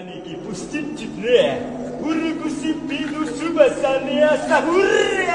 Племянники, 0.00 0.34
пустить 0.36 0.98
теплее. 0.98 1.60
Уркуси 2.00 2.72
пиду 2.88 3.26
суба 3.26 3.68
санея 3.82 4.40
сахурре! 4.48 5.28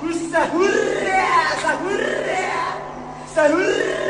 Усахурре! 0.00 1.24
Сахурре! 1.60 2.52
Сахурре! 3.34 4.03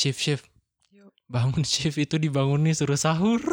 Shift 0.00 0.16
shift. 0.16 0.48
Bangun 1.28 1.60
shift 1.60 2.00
itu 2.00 2.16
dibangun 2.16 2.64
nih 2.64 2.72
suruh 2.72 2.96
sahur. 2.96 3.36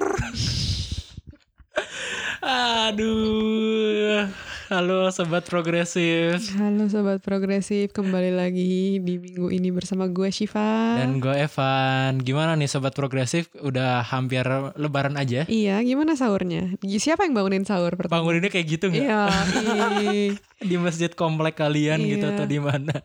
Aduh. 2.88 4.32
Halo 4.72 5.12
sobat 5.12 5.44
progresif. 5.44 6.40
Halo 6.56 6.88
sobat 6.88 7.20
progresif, 7.20 7.92
kembali 7.92 8.32
lagi 8.32 8.96
di 9.04 9.20
minggu 9.20 9.52
ini 9.52 9.76
bersama 9.76 10.08
gue 10.08 10.32
Shiva. 10.32 10.96
Dan 10.96 11.20
gue 11.20 11.36
Evan. 11.36 12.23
Gimana 12.23 12.56
nih 12.56 12.72
sobat 12.72 12.95
progresif? 12.95 13.52
Udah 13.59 14.08
hampir 14.08 14.48
lebaran 14.80 15.20
aja. 15.20 15.44
Iya, 15.52 15.84
gimana 15.84 16.16
sahurnya? 16.16 16.80
Siapa 16.80 17.28
yang 17.28 17.36
bangunin 17.36 17.68
sahur 17.68 17.92
pertama? 18.00 18.23
Banguninnya 18.23 18.48
kayak 18.48 18.68
gitu 18.72 18.88
nggak? 18.88 19.04
Iya, 19.04 19.23
ih. 20.16 20.32
Di 20.72 20.80
masjid 20.80 21.11
komplek 21.11 21.59
kalian 21.59 22.00
gitu 22.08 22.23
Iya. 22.23 22.39
atau 22.39 22.48
di 22.48 22.59
mana? 22.64 22.95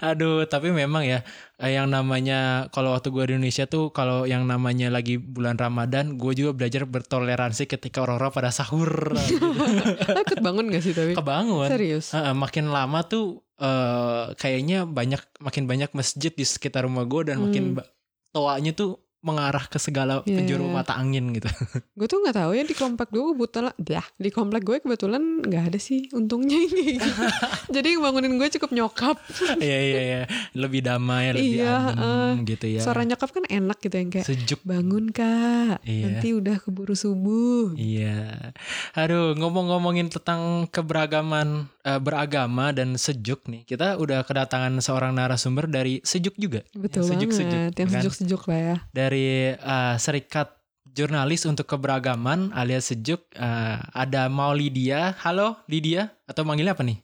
Aduh, 0.00 0.44
tapi 0.44 0.70
memang 0.70 1.02
ya 1.02 1.20
eh, 1.56 1.72
yang 1.72 1.86
namanya 1.86 2.38
kalau 2.68 2.92
waktu 2.92 3.08
gue 3.08 3.24
di 3.24 3.32
Indonesia 3.34 3.64
tuh 3.64 3.90
kalau 3.90 4.24
yang 4.24 4.44
namanya 4.44 4.88
lagi 4.88 5.16
bulan 5.16 5.54
Ramadan, 5.54 6.14
gue 6.14 6.32
juga 6.32 6.54
belajar 6.54 6.84
bertoleransi 6.84 7.66
ketika 7.66 8.00
orang-orang 8.00 8.30
pada 8.30 8.50
sahur. 8.50 9.14
Lo 10.08 10.20
ikut 10.20 10.38
bangun 10.38 10.70
gak 10.70 10.82
sih 10.82 10.92
tapi? 10.92 11.12
Kebangun. 11.12 11.66
Serius? 11.66 12.12
Heeh, 12.12 12.32
makin 12.32 12.68
lama 12.68 13.02
tuh 13.02 13.42
eh 13.58 14.24
kayaknya 14.34 14.86
banyak 14.86 15.18
makin 15.38 15.66
banyak 15.66 15.90
masjid 15.90 16.30
di 16.30 16.46
sekitar 16.46 16.86
rumah 16.86 17.02
gue 17.04 17.26
dan 17.26 17.42
makin 17.42 17.74
Hmm. 17.74 17.76
ba- 17.82 17.88
toanya 18.30 18.70
tuh 18.70 19.02
mengarah 19.18 19.66
ke 19.66 19.76
segala 19.76 20.22
Iya, 20.22 20.38
penjuru 20.38 20.64
iya. 20.64 20.74
mata 20.74 20.94
angin 20.94 21.30
gitu. 21.32 21.50
Gue 21.98 22.06
tuh 22.06 22.22
nggak 22.22 22.36
tahu 22.36 22.50
ya 22.52 22.62
di 22.62 22.72
komplek 22.72 23.08
gue 23.08 23.22
kebetulan, 23.34 23.74
dah 23.76 24.06
di 24.14 24.30
komplek 24.30 24.62
gue 24.62 24.76
kebetulan 24.78 25.22
nggak 25.42 25.64
ada 25.68 25.78
sih 25.78 26.06
untungnya 26.12 26.54
ini. 26.54 27.02
Jadi 27.74 27.98
yang 27.98 28.02
bangunin 28.02 28.38
gue 28.38 28.48
cukup 28.54 28.70
nyokap. 28.70 29.16
Iya 29.58 29.78
iya 29.80 30.00
iya, 30.00 30.22
lebih 30.54 30.80
damai, 30.80 31.34
lebih 31.34 31.58
Iya, 31.58 31.92
adem 31.92 32.46
gitu 32.46 32.66
ya. 32.68 32.80
Suara 32.80 33.02
nyokap 33.02 33.30
kan 33.32 33.44
enak 33.44 33.78
gitu 33.80 33.96
yang 33.96 34.10
kayak 34.12 34.26
Sejuk. 34.26 34.60
bangun 34.62 35.10
kak, 35.10 35.82
Iya. 35.82 36.04
nanti 36.06 36.28
udah 36.30 36.56
keburu 36.58 36.94
subuh. 36.94 37.74
Iya. 37.74 38.54
Aduh, 38.94 39.34
ngomong-ngomongin 39.34 40.08
tentang 40.08 40.70
keberagaman 40.70 41.66
eh, 41.88 42.00
beragama 42.00 42.76
dan 42.76 43.00
sejuk 43.00 43.48
nih. 43.48 43.64
Kita 43.64 43.96
udah 43.96 44.20
kedatangan 44.28 44.76
seorang 44.84 45.16
narasumber 45.16 45.64
dari 45.64 46.04
Sejuk 46.04 46.36
juga. 46.36 46.60
Betul 46.76 47.08
Yang 47.08 47.10
sejuk-sejuk, 47.16 47.60
banget, 47.64 47.78
yang 47.80 47.88
kan? 47.88 47.96
sejuk-sejuk 48.04 48.42
lah 48.52 48.60
ya. 48.60 48.76
Dari 48.92 49.56
eh, 49.56 49.94
Serikat 49.96 50.52
Jurnalis 50.88 51.46
untuk 51.48 51.64
Keberagaman 51.64 52.52
alias 52.52 52.92
Sejuk 52.92 53.24
eh, 53.32 53.76
ada 53.80 54.28
Mau 54.28 54.52
Lydia. 54.52 55.16
Halo 55.24 55.56
Lydia 55.64 56.12
atau 56.28 56.44
manggilnya 56.44 56.76
apa 56.76 56.84
nih? 56.84 57.00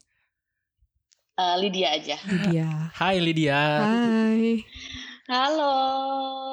Eh, 1.35 1.57
Lydia 1.59 1.89
aja. 1.99 2.17
Lydia. 2.29 2.69
Hai 3.01 3.17
Lydia. 3.19 3.61
Hai. 3.83 4.63
Halo, 5.25 5.73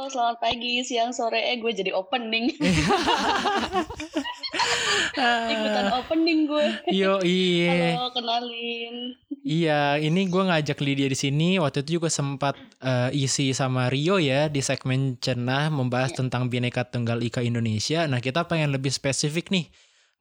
selamat 0.08 0.40
pagi, 0.40 0.80
siang, 0.88 1.12
sore. 1.12 1.44
Eh, 1.44 1.60
gue 1.60 1.76
jadi 1.76 1.92
opening. 1.92 2.56
Ikutan 5.54 5.88
opening 5.96 6.48
gue. 6.48 6.68
Yo 6.92 7.20
iya. 7.24 7.96
Halo, 7.98 8.12
kenalin. 8.12 9.16
Iya, 9.42 9.98
ini 9.98 10.28
gue 10.28 10.44
ngajak 10.44 10.80
Lydia 10.84 11.08
di 11.08 11.18
sini. 11.18 11.58
Waktu 11.58 11.88
itu 11.88 12.02
juga 12.02 12.12
sempat 12.12 12.60
eh, 12.84 13.10
isi 13.16 13.56
sama 13.56 13.88
Rio 13.88 14.20
ya 14.20 14.52
di 14.52 14.60
segmen 14.60 15.18
Cenah 15.18 15.72
membahas 15.72 16.14
tentang 16.14 16.52
Bhinneka 16.52 16.88
Tunggal 16.88 17.24
Ika 17.24 17.42
Indonesia. 17.42 18.06
Nah, 18.06 18.20
kita 18.20 18.46
pengen 18.46 18.76
lebih 18.76 18.92
spesifik 18.92 19.50
nih 19.50 19.72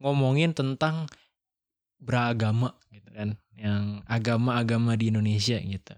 ngomongin 0.00 0.56
tentang 0.56 1.10
beragama 2.00 2.72
gitu 2.88 3.12
kan, 3.12 3.36
yang 3.60 4.00
agama-agama 4.08 4.96
di 4.96 5.12
Indonesia 5.12 5.60
gitu. 5.60 5.94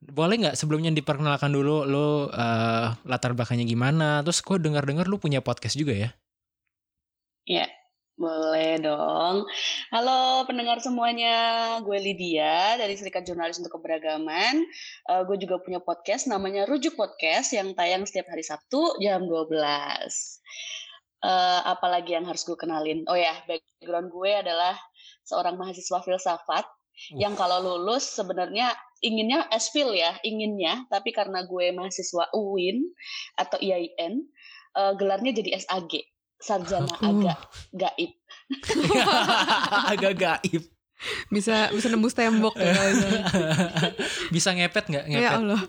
Boleh 0.00 0.40
nggak 0.40 0.56
sebelumnya 0.56 0.94
diperkenalkan 0.94 1.52
dulu 1.52 1.84
lo 1.84 2.30
eh, 2.30 2.86
latar 3.04 3.34
belakangnya 3.34 3.66
gimana? 3.66 4.22
Terus 4.22 4.40
gue 4.44 4.56
dengar-dengar 4.62 5.10
lu 5.10 5.18
punya 5.18 5.42
podcast 5.42 5.74
juga 5.74 5.92
ya? 5.92 6.10
Ya, 7.50 7.66
boleh 8.14 8.78
dong. 8.78 9.42
Halo 9.90 10.46
pendengar 10.46 10.78
semuanya, 10.78 11.34
gue 11.82 11.98
Lydia 11.98 12.78
dari 12.78 12.94
Serikat 12.94 13.26
Jurnalis 13.26 13.58
untuk 13.58 13.74
Keberagaman. 13.74 14.62
Eh, 15.10 15.22
gue 15.26 15.34
juga 15.34 15.58
punya 15.58 15.82
podcast 15.82 16.30
namanya 16.30 16.62
Rujuk 16.70 16.94
Podcast 16.94 17.50
yang 17.50 17.74
tayang 17.74 18.06
setiap 18.06 18.30
hari 18.30 18.46
Sabtu 18.46 19.02
jam 19.02 19.26
12. 19.26 19.50
Eh, 21.26 21.60
apalagi 21.66 22.14
yang 22.14 22.22
harus 22.30 22.46
gue 22.46 22.54
kenalin? 22.54 23.02
Oh 23.10 23.18
ya, 23.18 23.34
background 23.50 24.14
gue 24.14 24.30
adalah 24.30 24.78
seorang 25.26 25.58
mahasiswa 25.58 26.06
filsafat 26.06 26.70
yang 27.18 27.34
kalau 27.34 27.58
lulus 27.66 28.14
sebenarnya 28.14 28.78
inginnya 29.02 29.50
SFIL 29.50 29.98
ya, 29.98 30.14
inginnya, 30.22 30.86
tapi 30.86 31.10
karena 31.10 31.42
gue 31.50 31.74
mahasiswa 31.74 32.30
UIN 32.30 32.94
atau 33.34 33.58
IAIN, 33.58 34.22
eh, 34.78 34.92
gelarnya 34.94 35.34
jadi 35.34 35.58
SAG, 35.66 35.98
Sarjana 36.40 36.88
Uh. 36.98 37.20
Agak 37.20 37.38
Gaib. 37.76 38.10
Agak 39.92 40.14
gaib. 40.18 40.62
Bisa 41.32 41.72
bisa 41.72 41.88
nembus 41.88 42.12
tembok 42.12 42.56
ya. 42.60 42.76
Bisa 44.34 44.52
ngepet 44.52 44.84
nggak? 44.90 45.04
Ngepet. 45.08 45.24
ya 45.24 45.30
Allah. 45.40 45.60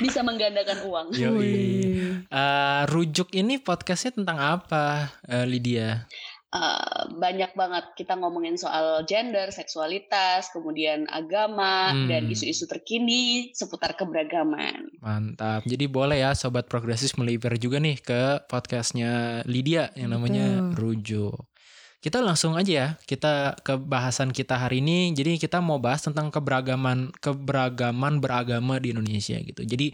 Bisa 0.00 0.24
menggandakan 0.24 0.78
uang. 0.88 1.06
Yoi. 1.12 1.76
Eh, 2.24 2.82
rujuk 2.88 3.34
ini 3.36 3.60
podcastnya 3.60 4.22
tentang 4.22 4.38
apa, 4.40 5.12
eh, 5.28 5.44
Lydia? 5.44 6.06
Eh, 6.46 7.02
banyak 7.18 7.58
banget 7.58 7.84
kita 7.98 8.14
ngomongin 8.14 8.54
soal 8.54 9.02
gender, 9.02 9.50
seksualitas, 9.50 10.46
kemudian 10.54 11.10
agama, 11.10 11.90
Hmm. 11.90 12.06
dan 12.06 12.30
isu-isu 12.30 12.70
terkini 12.70 13.50
seputar 13.50 13.98
keberagaman. 13.98 14.94
Mantap. 15.02 15.66
Jadi 15.66 15.90
boleh 15.90 16.22
ya 16.22 16.38
sobat 16.38 16.70
progresif 16.70 17.18
melipir 17.18 17.58
juga 17.58 17.82
nih 17.82 17.98
ke 17.98 18.46
podcastnya 18.46 19.42
Lydia 19.42 19.90
yang 19.98 20.14
namanya 20.14 20.70
Rujuk. 20.78 21.34
Kita 21.98 22.22
langsung 22.22 22.54
aja 22.54 22.70
ya, 22.70 22.88
kita 23.10 23.58
ke 23.66 23.74
bahasan 23.82 24.30
kita 24.30 24.54
hari 24.54 24.78
ini. 24.78 25.10
Jadi 25.18 25.42
kita 25.42 25.58
mau 25.58 25.82
bahas 25.82 26.06
tentang 26.06 26.30
keberagaman 26.30 27.10
keberagaman 27.18 28.22
beragama 28.22 28.78
di 28.78 28.94
Indonesia 28.94 29.34
gitu. 29.42 29.66
Jadi 29.66 29.90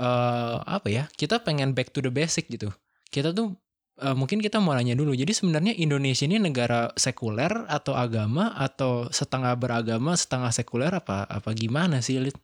eh 0.00 0.56
apa 0.64 0.88
ya? 0.88 1.12
Kita 1.12 1.44
pengen 1.44 1.76
back 1.76 1.92
to 1.92 2.00
the 2.00 2.08
basic 2.08 2.48
gitu. 2.48 2.72
Kita 3.12 3.36
tuh 3.36 3.52
eh, 4.00 4.14
mungkin 4.16 4.42
kita 4.42 4.58
mau 4.58 4.74
nanya 4.74 4.98
dulu. 4.98 5.14
Jadi 5.14 5.30
sebenarnya 5.30 5.72
Indonesia 5.76 6.24
ini 6.26 6.42
negara 6.42 6.90
sekuler 6.98 7.68
atau 7.70 7.94
agama 7.94 8.54
atau 8.56 9.06
setengah 9.12 9.54
beragama, 9.54 10.16
setengah 10.18 10.50
sekuler 10.50 10.90
apa 10.90 11.28
apa 11.28 11.50
gimana 11.54 12.02
sih, 12.02 12.18
Lid? 12.18 12.34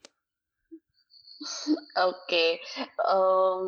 Oke, 2.10 2.60
em, 3.10 3.62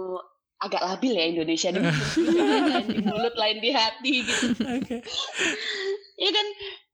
agak 0.62 0.82
labil 0.82 1.12
ya 1.18 1.26
Indonesia 1.26 1.68
di, 1.74 1.80
mulut 3.02 3.34
lain 3.34 3.58
di 3.58 3.70
hati 3.74 4.12
gitu. 4.22 4.46
Iya 6.22 6.30
kan 6.30 6.46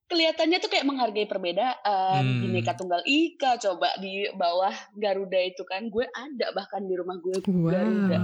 kelihatannya 0.08 0.58
tuh 0.64 0.70
kayak 0.72 0.88
menghargai 0.88 1.28
perbedaan, 1.28 2.22
Hmm. 2.24 2.40
Bhinneka 2.40 2.72
Tunggal 2.80 3.04
Ika, 3.04 3.60
coba 3.60 3.92
di 4.00 4.24
bawah 4.32 4.72
Garuda 4.96 5.36
itu 5.44 5.68
kan 5.68 5.92
gue 5.92 6.08
ada 6.08 6.48
bahkan 6.56 6.80
di 6.88 6.96
rumah 6.96 7.20
gue 7.20 7.44
Garuda. 7.44 8.18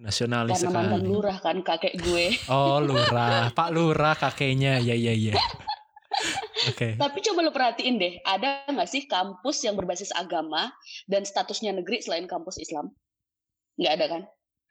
Nasionalis 0.00 0.64
Karena 0.64 0.72
mantan 0.72 1.04
sekali. 1.04 1.12
lurah 1.12 1.38
kan 1.44 1.56
kakek 1.60 1.94
gue. 2.00 2.26
Oh 2.48 2.80
lurah, 2.80 3.52
Pak 3.52 3.68
Lurah 3.68 4.16
kakeknya, 4.16 4.80
ya 4.80 4.96
ya 4.96 5.12
ya. 5.12 5.36
Oke. 6.72 6.96
Tapi 6.96 7.18
coba 7.20 7.40
lo 7.44 7.52
perhatiin 7.52 7.96
deh, 8.00 8.16
ada 8.24 8.64
nggak 8.68 8.88
sih 8.88 9.04
kampus 9.04 9.64
yang 9.64 9.76
berbasis 9.76 10.12
agama 10.16 10.72
dan 11.04 11.24
statusnya 11.24 11.76
negeri 11.76 12.00
selain 12.00 12.24
kampus 12.24 12.56
Islam? 12.60 12.92
Nggak 13.76 13.92
ada 13.96 14.06
kan? 14.08 14.22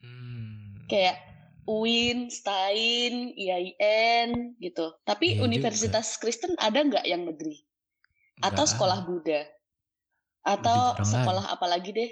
Hmm. 0.02 0.86
Kayak 0.90 1.18
UIN, 1.70 2.34
STAIN, 2.34 3.38
IAIN 3.38 4.58
gitu. 4.58 4.98
Tapi 5.06 5.38
Iya 5.38 5.46
universitas 5.46 6.18
Kristen 6.18 6.58
ada 6.58 6.82
nggak 6.82 7.06
yang 7.06 7.30
negeri? 7.30 7.58
Atau 8.42 8.66
Nggak. 8.66 8.74
sekolah 8.74 9.00
Buddha? 9.06 9.42
Atau 10.42 10.98
sekolah 11.06 11.54
apa 11.54 11.66
lagi 11.70 11.94
deh? 11.94 12.10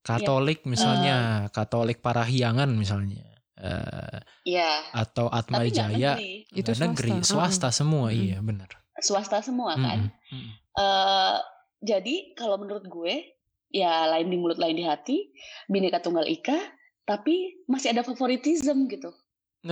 Katolik 0.00 0.64
misalnya, 0.64 1.46
Katolik 1.52 2.00
Parahyangan 2.00 2.70
misalnya. 2.72 3.24
Eh, 3.60 4.18
Iya. 4.48 4.88
atau 4.96 5.28
Atma 5.28 5.60
Tapi 5.60 5.68
Jaya 5.68 6.16
negeri, 6.16 6.48
Itu 6.48 6.72
nggak 6.72 6.80
negeri, 6.80 7.10
swasta. 7.20 7.28
swasta 7.28 7.68
semua, 7.70 8.08
Mm-mm. 8.08 8.22
iya 8.24 8.38
benar. 8.40 8.70
swasta 9.00 9.44
semua 9.44 9.76
kan. 9.76 10.08
Mm-mm. 10.08 10.48
Eh, 10.72 11.36
jadi 11.80 12.32
kalau 12.32 12.56
menurut 12.56 12.84
gue 12.84 13.36
ya 13.68 14.08
lain 14.08 14.28
di 14.28 14.36
mulut 14.40 14.56
lain 14.56 14.76
di 14.76 14.84
hati, 14.84 15.28
bineka 15.66 16.00
tunggal 16.00 16.24
ika, 16.24 16.56
tapi 17.04 17.60
masih 17.64 17.92
ada 17.92 18.00
favoritism 18.00 18.88
gitu. 18.88 19.12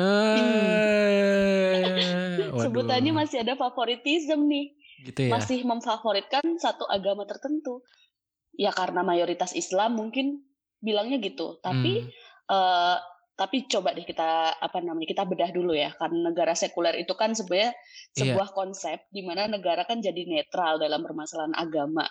Waduh. 2.48 2.64
Sebutannya 2.68 3.12
masih 3.14 3.40
ada 3.40 3.56
favoritism 3.56 4.44
nih. 4.44 4.76
gitu 4.98 5.30
ya. 5.30 5.30
masih 5.30 5.62
memfavoritkan 5.62 6.42
satu 6.58 6.82
agama 6.84 7.22
tertentu. 7.22 7.86
Ya 8.58 8.74
karena 8.74 9.00
mayoritas 9.00 9.54
Islam 9.54 9.94
mungkin 9.94 10.42
bilangnya 10.78 11.22
gitu. 11.22 11.62
Tapi 11.62 12.04
Hmm. 12.04 12.10
eh, 12.48 12.96
tapi 13.38 13.70
coba 13.70 13.94
deh 13.94 14.02
kita 14.02 14.58
apa 14.58 14.82
namanya 14.82 15.06
kita 15.06 15.22
bedah 15.22 15.54
dulu 15.54 15.70
ya. 15.70 15.94
Karena 15.94 16.34
negara 16.34 16.58
sekuler 16.58 16.98
itu 16.98 17.14
kan 17.14 17.38
sebenarnya 17.38 17.70
Iya. 17.70 18.34
sebuah 18.34 18.50
konsep 18.50 18.98
di 19.08 19.22
mana 19.22 19.46
negara 19.46 19.86
kan 19.86 20.02
jadi 20.02 20.26
netral 20.26 20.82
dalam 20.82 21.06
permasalahan 21.06 21.54
agama. 21.54 22.02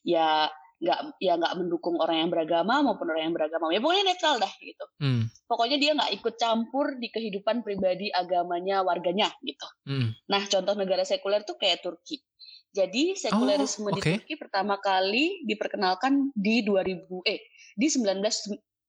Ya 0.00 0.48
nggak 0.80 1.20
ya 1.20 1.36
nggak 1.36 1.54
mendukung 1.60 2.00
orang 2.00 2.24
yang 2.24 2.30
beragama 2.32 2.80
maupun 2.80 3.12
orang 3.12 3.28
yang 3.28 3.36
beragama. 3.36 3.68
Ya 3.68 3.84
pokoknya 3.84 4.04
netral 4.08 4.40
dah 4.40 4.48
gitu. 4.56 4.84
Hmm, 4.96 5.28
Pokoknya 5.44 5.76
dia 5.76 5.92
nggak 5.92 6.12
ikut 6.16 6.34
campur 6.40 6.96
di 6.96 7.12
kehidupan 7.12 7.60
pribadi 7.60 8.08
agamanya 8.08 8.80
warganya 8.80 9.28
gitu. 9.44 9.68
hmm. 9.84 10.08
Nah, 10.32 10.40
contoh 10.48 10.72
negara 10.80 11.04
sekuler 11.04 11.44
tuh 11.44 11.60
kayak 11.60 11.84
Turki. 11.84 12.24
Jadi 12.70 13.18
sekulerisme 13.18 13.90
di 13.90 14.00
Oh, 14.00 14.04
oke. 14.06 14.12
Turki 14.22 14.34
pertama 14.38 14.78
kali 14.78 15.42
diperkenalkan 15.42 16.30
di 16.38 16.62
2000 16.62 17.02
eh 17.26 17.40
di 17.74 17.86
19 17.90 18.22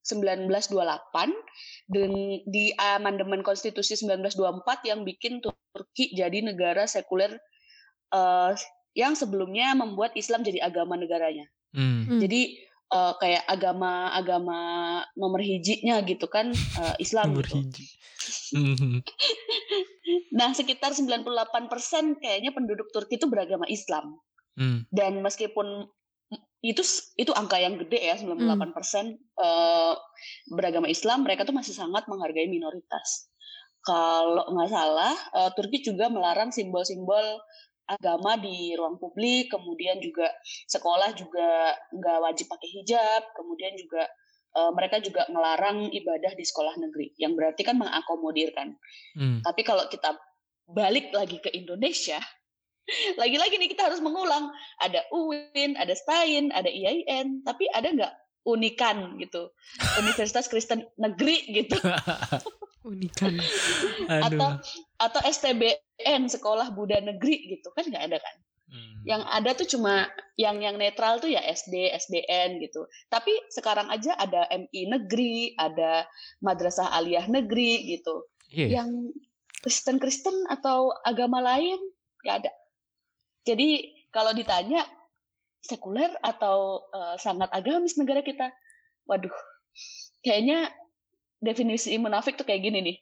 1928 0.01 1.94
dan 1.94 2.12
di 2.50 2.74
amandemen 2.74 3.45
konstitusi 3.45 3.94
1924 4.01 4.89
yang 4.89 5.06
bikin 5.06 5.42
Turki 5.42 6.10
jadi 6.18 6.42
negara 6.42 6.89
sekuler 6.89 7.38
eh, 8.13 8.51
yang 8.98 9.13
sebelumnya 9.13 9.78
membuat 9.78 10.18
Islam 10.18 10.42
jadi 10.42 10.66
agama 10.66 10.98
negaranya. 10.98 11.45
Hmm. 11.72 12.19
Jadi 12.19 12.60
eh, 12.91 13.13
kayak 13.17 13.43
agama-agama 13.47 14.59
nomor 15.15 15.39
hijinya 15.39 16.03
gitu 16.03 16.27
kan 16.27 16.51
eh, 16.51 16.95
Islam 16.99 17.35
Nomor 17.35 17.47
gitu. 17.47 17.55
hiji. 17.63 17.85
Hmm. 18.51 18.99
Nah, 20.31 20.55
sekitar 20.55 20.95
98% 20.95 21.27
kayaknya 22.23 22.51
penduduk 22.55 22.88
Turki 22.95 23.19
itu 23.19 23.27
beragama 23.27 23.67
Islam. 23.67 24.19
Hmm. 24.55 24.88
Dan 24.88 25.19
meskipun 25.19 25.88
itu 26.63 26.83
itu 27.19 27.31
angka 27.33 27.59
yang 27.59 27.75
gede 27.75 27.99
ya, 27.99 28.15
98% 28.15 29.17
eh, 29.17 29.93
beragama 30.53 30.88
Islam, 30.88 31.27
mereka 31.27 31.43
tuh 31.43 31.55
masih 31.55 31.75
sangat 31.75 32.07
menghargai 32.07 32.47
minoritas. 32.47 33.27
Kalau 33.81 34.45
nggak 34.55 34.71
salah, 34.71 35.13
eh, 35.35 35.51
Turki 35.57 35.83
juga 35.83 36.07
melarang 36.07 36.53
simbol-simbol 36.53 37.41
agama 37.91 38.39
di 38.39 38.71
ruang 38.79 38.95
publik, 38.95 39.51
kemudian 39.51 39.99
juga 39.99 40.31
sekolah 40.71 41.11
juga 41.15 41.75
nggak 41.91 42.17
wajib 42.23 42.47
pakai 42.47 42.69
hijab, 42.79 43.21
kemudian 43.35 43.75
juga 43.75 44.07
eh, 44.55 44.71
mereka 44.71 45.03
juga 45.03 45.27
melarang 45.27 45.91
ibadah 45.91 46.31
di 46.35 46.43
sekolah 46.47 46.79
negeri, 46.79 47.11
yang 47.19 47.35
berarti 47.35 47.67
kan 47.67 47.75
mengakomodir 47.75 48.55
kan. 48.55 48.71
Hmm. 49.19 49.43
Tapi 49.43 49.61
kalau 49.67 49.85
kita 49.91 50.15
balik 50.71 51.11
lagi 51.11 51.43
ke 51.43 51.51
Indonesia, 51.51 52.19
lagi-lagi 53.21 53.59
nih 53.59 53.69
kita 53.71 53.91
harus 53.91 53.99
mengulang. 53.99 54.49
Ada 54.81 55.05
UIN, 55.11 55.77
ada 55.77 55.93
STAIN, 55.93 56.49
ada 56.55 56.67
IAIN, 56.67 57.45
tapi 57.45 57.67
ada 57.71 57.91
nggak 57.91 58.13
unikan 58.47 59.17
gitu? 59.21 59.51
Universitas 60.01 60.49
Kristen 60.49 60.85
Negeri 60.97 61.45
gitu, 61.51 61.77
Unikan. 62.89 63.38
Aduh. 64.09 64.41
atau 64.41 64.49
atau 65.01 65.18
STBN 65.25 66.30
Sekolah 66.30 66.69
Buddha 66.69 67.01
Negeri 67.01 67.57
gitu 67.57 67.74
kan 67.74 67.89
nggak 67.89 68.06
ada 68.13 68.18
kan? 68.21 68.36
Hmm. 68.71 69.01
Yang 69.03 69.21
ada 69.27 69.50
tuh 69.57 69.68
cuma 69.77 70.07
yang 70.38 70.62
yang 70.62 70.77
netral 70.77 71.18
tuh 71.18 71.33
ya 71.33 71.42
SD, 71.42 71.92
SDN 71.92 72.62
gitu. 72.62 72.86
Tapi 73.09 73.33
sekarang 73.51 73.89
aja 73.89 74.13
ada 74.15 74.45
MI 74.53 74.88
Negeri, 74.88 75.57
ada 75.57 76.06
Madrasah 76.39 76.94
Aliyah 76.94 77.27
Negeri 77.27 77.98
gitu. 77.98 78.30
Iya. 78.51 78.83
yang 78.83 79.15
Kristen-Kristen 79.63 80.51
atau 80.51 80.92
agama 81.07 81.39
lain 81.39 81.80
nggak 82.19 82.36
ada. 82.44 82.51
Jadi 83.48 83.95
kalau 84.12 84.36
ditanya 84.36 84.83
sekuler 85.63 86.12
atau 86.19 86.83
eh, 86.92 87.15
sangat 87.21 87.48
agamis 87.56 87.95
negara 87.95 88.19
kita, 88.25 88.51
waduh, 89.07 89.31
kayaknya 90.25 90.68
definisi 91.39 91.95
munafik 91.98 92.38
tuh 92.38 92.45
kayak 92.45 92.65
gini 92.65 92.80
nih, 92.81 92.98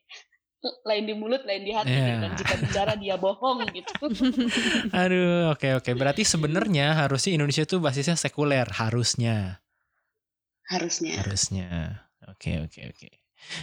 lain 0.60 1.04
di 1.08 1.14
mulut, 1.16 1.40
lain 1.48 1.64
di 1.64 1.72
hati, 1.72 1.88
Iya. 1.88 2.20
dan 2.20 2.30
jika 2.36 2.54
bicara 2.60 2.92
dia 3.00 3.16
bohong 3.16 3.64
gitu. 3.72 3.92
Aduh, 5.00 5.56
oke 5.56 5.80
oke. 5.80 5.90
Berarti 5.96 6.22
sebenarnya 6.28 7.00
harusnya 7.00 7.32
Indonesia 7.40 7.64
tuh 7.64 7.80
basisnya 7.80 8.16
sekuler, 8.16 8.68
harusnya. 8.76 9.64
Harusnya. 10.68 11.24
Harusnya. 11.24 11.68
Oke 12.28 12.60
oke 12.60 12.80
oke. 12.92 13.08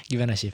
Gimana 0.10 0.34
sih? 0.34 0.50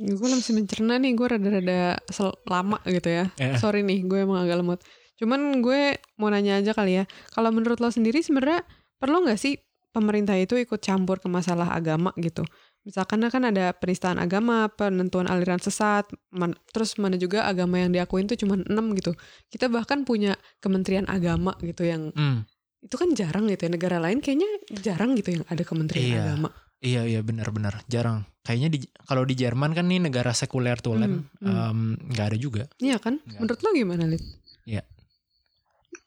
gue 0.00 0.16
masih 0.32 0.56
mencerna 0.56 0.96
nih, 0.96 1.12
gue 1.12 1.26
rada-rada 1.28 2.00
lama 2.48 2.80
gitu 2.88 3.08
ya. 3.12 3.28
Eh. 3.36 3.60
Sorry 3.60 3.84
nih, 3.84 4.00
gue 4.08 4.24
emang 4.24 4.40
agak 4.48 4.64
lemot. 4.64 4.80
Cuman 5.20 5.60
gue 5.60 6.00
mau 6.16 6.32
nanya 6.32 6.56
aja 6.56 6.72
kali 6.72 6.96
ya. 6.96 7.04
Kalau 7.36 7.52
menurut 7.52 7.76
lo 7.84 7.92
sendiri 7.92 8.24
sebenarnya 8.24 8.64
perlu 8.96 9.20
nggak 9.28 9.36
sih 9.36 9.60
pemerintah 9.92 10.40
itu 10.40 10.56
ikut 10.56 10.80
campur 10.80 11.20
ke 11.20 11.28
masalah 11.28 11.68
agama 11.76 12.16
gitu? 12.16 12.48
Misalkan 12.80 13.20
kan 13.22 13.44
ada 13.44 13.76
penistaan 13.76 14.16
agama, 14.16 14.72
penentuan 14.72 15.28
aliran 15.28 15.60
sesat, 15.60 16.08
man- 16.30 16.56
terus 16.72 16.96
mana 16.96 17.14
juga 17.14 17.44
agama 17.44 17.76
yang 17.76 17.92
diakuin 17.92 18.24
tuh 18.24 18.36
cuma 18.36 18.56
enam 18.56 18.96
gitu. 18.96 19.12
Kita 19.46 19.68
bahkan 19.68 20.02
punya 20.02 20.32
kementerian 20.58 21.04
agama 21.04 21.52
gitu 21.60 21.84
yang 21.84 22.08
Hmm. 22.10 22.48
itu 22.80 22.96
kan 22.96 23.12
jarang 23.12 23.44
gitu 23.46 23.68
ya 23.68 23.70
negara 23.70 24.00
lain 24.00 24.24
kayaknya 24.24 24.48
jarang 24.80 25.12
gitu 25.12 25.36
yang 25.36 25.44
ada 25.44 25.60
kementerian 25.60 26.08
Iya. 26.08 26.20
agama. 26.24 26.48
Iya 26.80 27.02
iya 27.04 27.20
benar-benar 27.20 27.84
jarang. 27.86 28.24
Kayaknya 28.40 28.68
di 28.72 28.78
kalau 29.04 29.28
di 29.28 29.36
Jerman 29.36 29.76
kan 29.76 29.84
nih 29.84 30.00
negara 30.00 30.32
sekuler 30.32 30.80
tuh 30.80 30.96
Len, 30.96 31.28
Hmm, 31.36 31.44
hmm. 31.44 31.52
em, 31.52 31.80
nggak 32.08 32.26
ada 32.32 32.38
juga. 32.40 32.64
Iya 32.80 32.96
kan? 32.96 33.20
Nggak. 33.20 33.36
Menurut 33.36 33.60
lo 33.60 33.70
gimana, 33.76 34.04
Lid? 34.08 34.24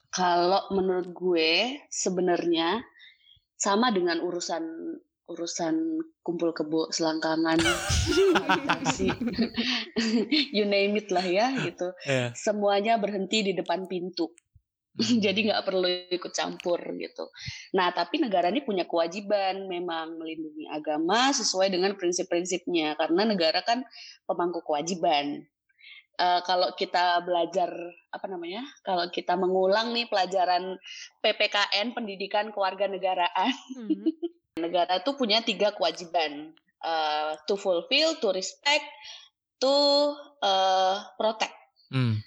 Kalau 0.10 0.70
menurut 0.70 1.10
gue 1.10 1.54
sebenarnya 1.90 2.86
sama 3.54 3.90
dengan 3.90 4.22
urusan 4.22 4.62
urusan 5.34 6.00
kumpul 6.22 6.54
kebo 6.54 6.94
selangkangan. 6.94 7.60
You 10.56 10.70
name 10.70 11.02
it 11.02 11.10
lah 11.10 11.26
ya 11.26 11.52
gitu. 11.66 11.92
Iya. 12.06 12.32
semuanya 12.38 13.02
berhenti 13.02 13.42
di 13.42 13.54
depan 13.58 13.90
pintu. 13.90 14.30
Jadi 15.26 15.50
nggak 15.50 15.66
perlu 15.66 15.90
ikut 16.14 16.32
campur 16.38 16.78
gitu. 16.78 17.26
Nah 17.74 17.90
tapi 17.90 18.22
negara 18.22 18.54
ini 18.54 18.62
punya 18.62 18.86
kewajiban 18.86 19.66
memang 19.66 20.22
melindungi 20.22 20.70
agama 20.70 21.34
sesuai 21.34 21.74
dengan 21.74 21.98
prinsip-prinsipnya. 21.98 22.94
Karena 22.94 23.26
negara 23.26 23.66
kan 23.66 23.82
pemangku 24.30 24.62
kewajiban. 24.62 25.42
Eh, 26.14 26.42
kalau 26.46 26.70
kita 26.78 27.26
belajar 27.26 27.74
apa 28.14 28.26
namanya 28.30 28.62
kalau 28.86 29.10
kita 29.10 29.34
mengulang 29.34 29.98
nih 29.98 30.06
pelajaran 30.06 30.78
PPKN 31.26 31.98
pendidikan 31.98 32.54
kewarganegaraan 32.54 33.50
negara 34.58 35.02
tuh 35.02 35.18
punya 35.18 35.42
tiga 35.42 35.74
kewajiban 35.74 36.54
Eh, 36.84 37.34
to 37.48 37.56
fulfill 37.56 38.20
to 38.20 38.36
respect 38.36 38.84
to 39.56 39.76
eh, 40.44 40.98
protect. 41.16 41.56
Hmm. 41.88 42.20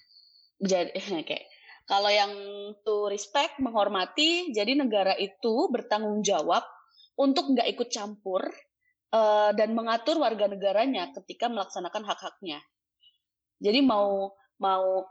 jadi 0.56 0.96
oke. 1.20 1.38
Kalau 1.86 2.08
yang 2.08 2.32
to 2.80 3.12
respect 3.12 3.60
menghormati 3.60 4.50
jadi 4.56 4.72
negara 4.72 5.12
itu 5.20 5.68
bertanggung 5.68 6.24
jawab 6.24 6.64
untuk 7.20 7.52
nggak 7.52 7.68
ikut 7.76 7.88
campur 7.92 8.48
eh, 9.12 9.50
dan 9.52 9.76
mengatur 9.76 10.16
warga 10.16 10.48
negaranya 10.48 11.12
ketika 11.20 11.52
melaksanakan 11.52 12.08
hak-haknya. 12.08 12.64
Jadi 13.60 13.84
mau 13.84 14.32
mau 14.56 15.04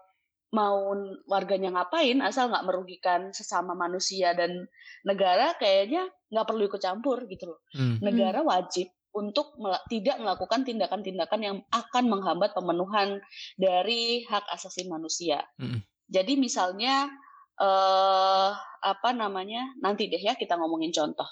mau 0.55 0.95
warganya 1.27 1.75
ngapain 1.75 2.23
asal 2.23 2.47
nggak 2.47 2.63
merugikan 2.63 3.35
sesama 3.35 3.75
manusia 3.75 4.31
dan 4.31 4.63
negara 5.03 5.51
kayaknya 5.59 6.07
nggak 6.31 6.47
perlu 6.47 6.63
ikut 6.71 6.79
campur 6.79 7.27
gitu 7.27 7.51
loh 7.51 7.59
Hmm. 7.75 7.99
negara 7.99 8.39
wajib 8.39 8.87
untuk 9.15 9.55
mela- 9.59 9.83
tidak 9.87 10.19
melakukan 10.19 10.67
tindakan-tindakan 10.67 11.39
yang 11.39 11.57
akan 11.71 12.03
menghambat 12.11 12.51
pemenuhan 12.51 13.23
dari 13.55 14.27
hak 14.27 14.43
asasi 14.51 14.91
manusia. 14.91 15.39
Mm-mm. 15.55 15.79
Jadi 16.11 16.35
misalnya 16.35 17.07
eh 17.55 18.51
apa 18.83 19.09
namanya? 19.15 19.71
Nanti 19.79 20.11
deh 20.11 20.19
ya 20.19 20.35
kita 20.35 20.59
ngomongin 20.59 20.91
contoh. 20.91 21.25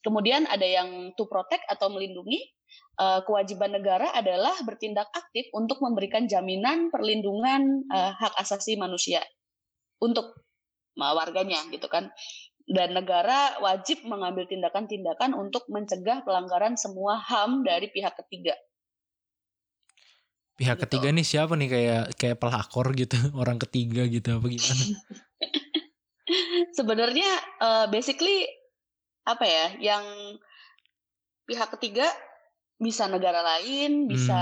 Kemudian 0.00 0.48
ada 0.48 0.64
yang 0.64 1.12
to 1.12 1.28
protect 1.28 1.68
atau 1.68 1.92
melindungi. 1.92 2.55
Eh, 2.96 3.20
kewajiban 3.28 3.76
negara 3.76 4.08
adalah 4.16 4.56
bertindak 4.64 5.12
aktif 5.12 5.52
untuk 5.52 5.84
memberikan 5.84 6.24
jaminan 6.24 6.88
perlindungan 6.88 7.84
eh, 7.92 8.12
hak 8.16 8.40
asasi 8.40 8.80
manusia 8.80 9.20
untuk 10.00 10.32
eh, 10.96 11.12
warganya 11.12 11.60
gitu 11.68 11.92
kan. 11.92 12.08
dan 12.66 12.98
negara 12.98 13.62
wajib 13.62 14.02
mengambil 14.10 14.42
tindakan-tindakan 14.50 15.38
untuk 15.38 15.70
mencegah 15.70 16.26
pelanggaran 16.26 16.74
semua 16.74 17.14
HAM 17.22 17.62
dari 17.62 17.86
pihak 17.94 18.18
ketiga. 18.18 18.58
Pihak 20.58 20.74
Gitu. 20.74 20.82
ketiga 20.90 21.14
nih 21.14 21.22
siapa 21.22 21.54
nih 21.54 21.70
kayak 21.70 22.04
kayak 22.18 22.42
pelakor 22.42 22.90
gitu, 22.98 23.14
orang 23.38 23.62
ketiga 23.62 24.02
gitu 24.10 24.34
apa 24.34 24.50
gimana? 24.50 24.82
Sebenarnya 26.80 27.30
eh, 27.60 27.86
basically 27.86 28.50
apa 29.22 29.46
ya, 29.46 29.66
yang 29.78 30.04
pihak 31.46 31.70
ketiga 31.78 32.10
bisa 32.76 33.08
negara 33.08 33.40
lain, 33.42 34.06
bisa 34.08 34.40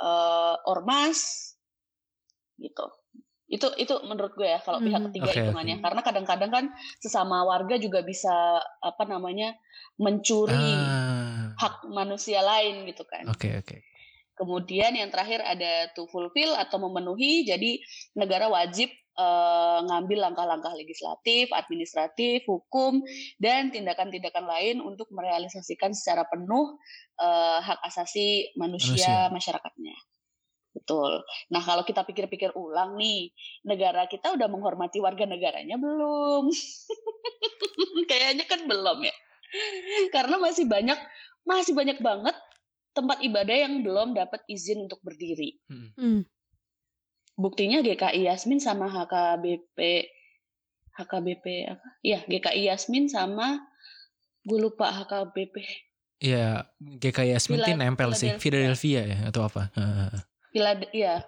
eh, 0.00 0.54
ormas, 0.68 1.18
gitu. 2.58 2.86
Itu 3.48 3.72
itu 3.80 3.94
menurut 4.04 4.36
gue 4.36 4.44
ya 4.44 4.60
kalau 4.60 4.84
pihak 4.84 5.00
Hmm. 5.00 5.08
ketiga 5.08 5.30
Oke, 5.32 5.40
hitungannya. 5.40 5.76
Karena 5.80 6.00
kadang-kadang 6.04 6.50
kan 6.52 6.64
sesama 7.00 7.44
warga 7.48 7.80
juga 7.80 8.04
bisa 8.04 8.60
apa 8.84 9.04
namanya 9.08 9.56
mencuri 9.96 10.84
Ah, 10.84 11.48
hak 11.56 11.88
manusia 11.90 12.40
lain 12.44 12.84
gitu 12.90 13.04
kan. 13.08 13.24
oke 13.26 13.48
oke. 13.60 13.76
Kemudian 14.38 14.94
yang 14.94 15.10
terakhir 15.10 15.42
ada 15.42 15.90
to 15.98 16.06
fulfill 16.12 16.54
atau 16.54 16.78
memenuhi. 16.78 17.42
Jadi 17.42 17.82
negara 18.14 18.46
wajib 18.46 18.86
eh, 19.18 19.78
ngambil 19.82 20.30
langkah-langkah 20.30 20.72
legislatif, 20.78 21.50
administratif, 21.50 22.46
hukum, 22.46 23.02
dan 23.42 23.74
tindakan-tindakan 23.74 24.46
lain 24.46 24.76
untuk 24.78 25.10
merealisasikan 25.10 25.90
secara 25.90 26.22
penuh 26.30 26.78
eh, 27.18 27.58
hak 27.58 27.82
asasi 27.82 28.54
manusia, 28.54 29.26
masyarakatnya. 29.34 29.98
Betul. 30.78 31.26
Nah 31.50 31.62
kalau 31.64 31.82
kita 31.82 32.06
pikir-pikir 32.06 32.54
ulang 32.54 32.94
nih, 32.94 33.34
negara 33.66 34.06
kita 34.06 34.38
udah 34.38 34.46
menghormati 34.46 35.02
warga 35.02 35.26
negaranya 35.26 35.74
belum? 35.74 36.46
Kayaknya 38.10 38.44
kan 38.46 38.62
belum 38.70 38.98
ya. 39.02 39.14
Karena 40.14 40.38
masih 40.38 40.70
banyak, 40.70 40.98
masih 41.42 41.74
banyak 41.74 41.98
banget 41.98 42.36
tempat 42.94 43.18
ibadah 43.22 43.56
yang 43.56 43.82
belum 43.82 44.14
dapat 44.14 44.42
izin 44.46 44.86
untuk 44.86 45.02
berdiri. 45.02 45.58
Hmm. 45.66 46.22
Buktinya 47.38 47.78
GKI 47.78 48.26
Yasmin 48.26 48.58
sama 48.58 48.90
HKBP 48.90 49.78
HKBP 50.98 51.46
apa? 51.70 51.86
Iya, 52.02 52.26
GKI 52.26 52.62
Yasmin 52.66 53.06
sama 53.06 53.62
gue 54.42 54.58
lupa 54.58 54.90
HKBP 54.90 55.62
Iya, 56.18 56.66
GKI 56.82 57.38
Yasmin 57.38 57.62
tuh 57.62 57.78
nempel 57.78 58.10
sih, 58.18 58.34
Philadelphia 58.42 59.06
ya 59.06 59.18
atau 59.30 59.46
apa? 59.46 59.70
Pilad 60.50 60.90
iya. 60.90 61.22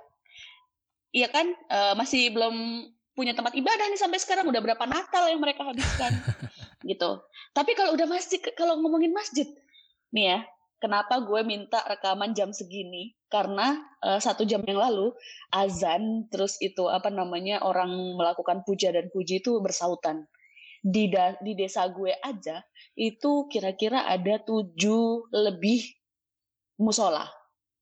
Iya 1.15 1.31
kan 1.31 1.47
eh, 1.47 1.95
masih 1.95 2.35
belum 2.35 2.87
punya 3.15 3.35
tempat 3.35 3.55
ibadah 3.55 3.87
nih 3.87 4.01
sampai 4.01 4.19
sekarang 4.19 4.51
udah 4.51 4.59
berapa 4.59 4.83
Natal 4.91 5.31
yang 5.31 5.39
mereka 5.39 5.63
habiskan 5.63 6.11
gitu. 6.91 7.23
Tapi 7.55 7.79
kalau 7.79 7.95
udah 7.95 8.07
masjid 8.11 8.43
kalau 8.59 8.83
ngomongin 8.83 9.15
masjid 9.15 9.47
nih 10.11 10.35
ya, 10.35 10.39
kenapa 10.83 11.23
gue 11.23 11.41
minta 11.47 11.87
rekaman 11.87 12.35
jam 12.35 12.51
segini? 12.51 13.15
Karena 13.31 13.79
eh, 14.03 14.19
satu 14.19 14.43
jam 14.43 14.61
yang 14.67 14.77
lalu 14.77 15.15
azan 15.49 16.27
terus 16.29 16.59
itu 16.59 16.91
apa 16.91 17.09
namanya 17.09 17.63
orang 17.63 17.89
melakukan 18.19 18.67
puja 18.67 18.91
dan 18.91 19.07
puji 19.09 19.39
itu 19.39 19.63
bersautan. 19.63 20.27
Di 20.83 21.07
da- 21.07 21.39
di 21.39 21.55
desa 21.55 21.87
gue 21.87 22.11
aja 22.11 22.65
itu 22.93 23.47
kira-kira 23.47 24.05
ada 24.05 24.41
tujuh 24.41 25.31
lebih 25.31 25.85
musola. 26.77 27.29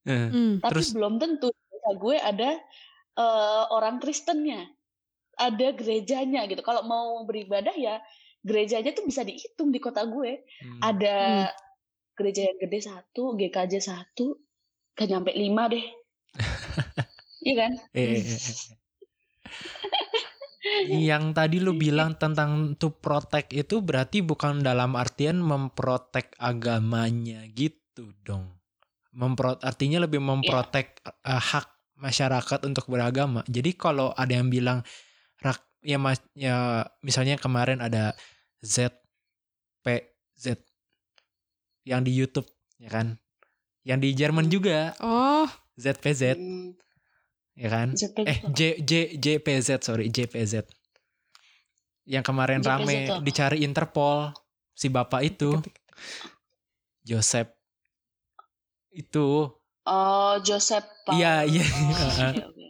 Eh, 0.04 0.28
Hmm. 0.28 0.52
Tapi 0.60 0.72
Terus- 0.74 0.92
belum 0.92 1.16
tentu 1.16 1.48
di 1.48 1.62
desa 1.70 1.90
gue 1.96 2.16
ada 2.16 2.50
eh, 3.14 3.64
orang 3.74 3.98
Kristennya, 3.98 4.62
ada 5.34 5.74
gerejanya 5.74 6.46
gitu. 6.46 6.62
Kalau 6.62 6.82
mau 6.82 7.24
beribadah 7.24 7.74
ya 7.74 7.98
gerejanya 8.38 8.94
tuh 8.94 9.02
bisa 9.02 9.22
dihitung 9.22 9.70
di 9.70 9.78
kota 9.78 10.06
gue. 10.06 10.46
hmm. 10.62 10.78
Ada 10.78 11.50
gereja 12.14 12.46
yang 12.46 12.58
gede 12.58 12.78
satu, 12.84 13.34
GKJ 13.34 13.74
satu, 13.80 14.38
gak 14.98 15.06
nyampe 15.06 15.30
lima 15.32 15.70
deh. 15.70 15.84
Iya 17.38 17.54
kan? 17.54 17.72
Eh, 17.94 18.02
eh, 18.02 18.18
eh, 18.18 18.34
eh. 18.34 18.58
Yang 21.08 21.24
tadi 21.32 21.56
lu 21.62 21.72
bilang 21.78 22.18
tentang 22.18 22.74
to 22.76 22.90
protect 22.92 23.54
itu 23.54 23.78
berarti 23.80 24.20
bukan 24.26 24.60
dalam 24.60 24.98
artian 24.98 25.38
memprotek 25.38 26.34
agamanya 26.36 27.46
gitu 27.54 28.12
dong. 28.26 28.58
Mempro 29.14 29.54
artinya 29.62 30.02
lebih 30.02 30.18
memprotek 30.20 30.98
eh, 31.06 31.14
hak 31.40 31.96
masyarakat 31.98 32.66
untuk 32.66 32.90
beragama. 32.90 33.46
Jadi 33.46 33.70
kalau 33.78 34.10
ada 34.12 34.34
yang 34.34 34.50
bilang 34.50 34.82
rak 35.38 35.62
ya 35.82 35.96
mas 35.96 36.18
ya 36.34 36.84
misalnya 37.06 37.38
kemarin 37.38 37.78
ada 37.78 38.18
ZPZ 38.60 40.58
yang 41.86 42.02
di 42.02 42.12
YouTube 42.12 42.50
ya 42.82 42.90
kan. 42.90 43.16
Yang 43.88 43.98
di 43.98 44.10
Jerman 44.14 44.46
juga 44.46 44.92
Oh, 45.00 45.48
ZPZ 45.74 46.36
Hmm, 46.36 46.76
ya 47.56 47.68
kan. 47.68 47.88
ZPZ. 47.92 48.26
Eh 48.26 48.38
J 48.52 48.60
J 48.78 48.92
JPZ 49.16 49.80
sorry 49.80 50.12
JPZ 50.12 50.68
yang 52.04 52.20
kemarin 52.20 52.60
JPZ 52.60 52.68
rame 52.68 52.94
apa? 53.06 53.20
dicari 53.20 53.58
Interpol 53.60 54.32
si 54.72 54.88
bapak 54.88 55.24
itu 55.26 55.56
Joseph 57.02 57.48
itu 58.90 59.52
Oh, 59.82 60.36
Joseph 60.44 60.84
Paul. 61.00 61.16
Iya, 61.16 61.48
iya. 61.48 61.64
Oh, 61.64 62.28
oke, 62.28 62.44
oke. 62.52 62.66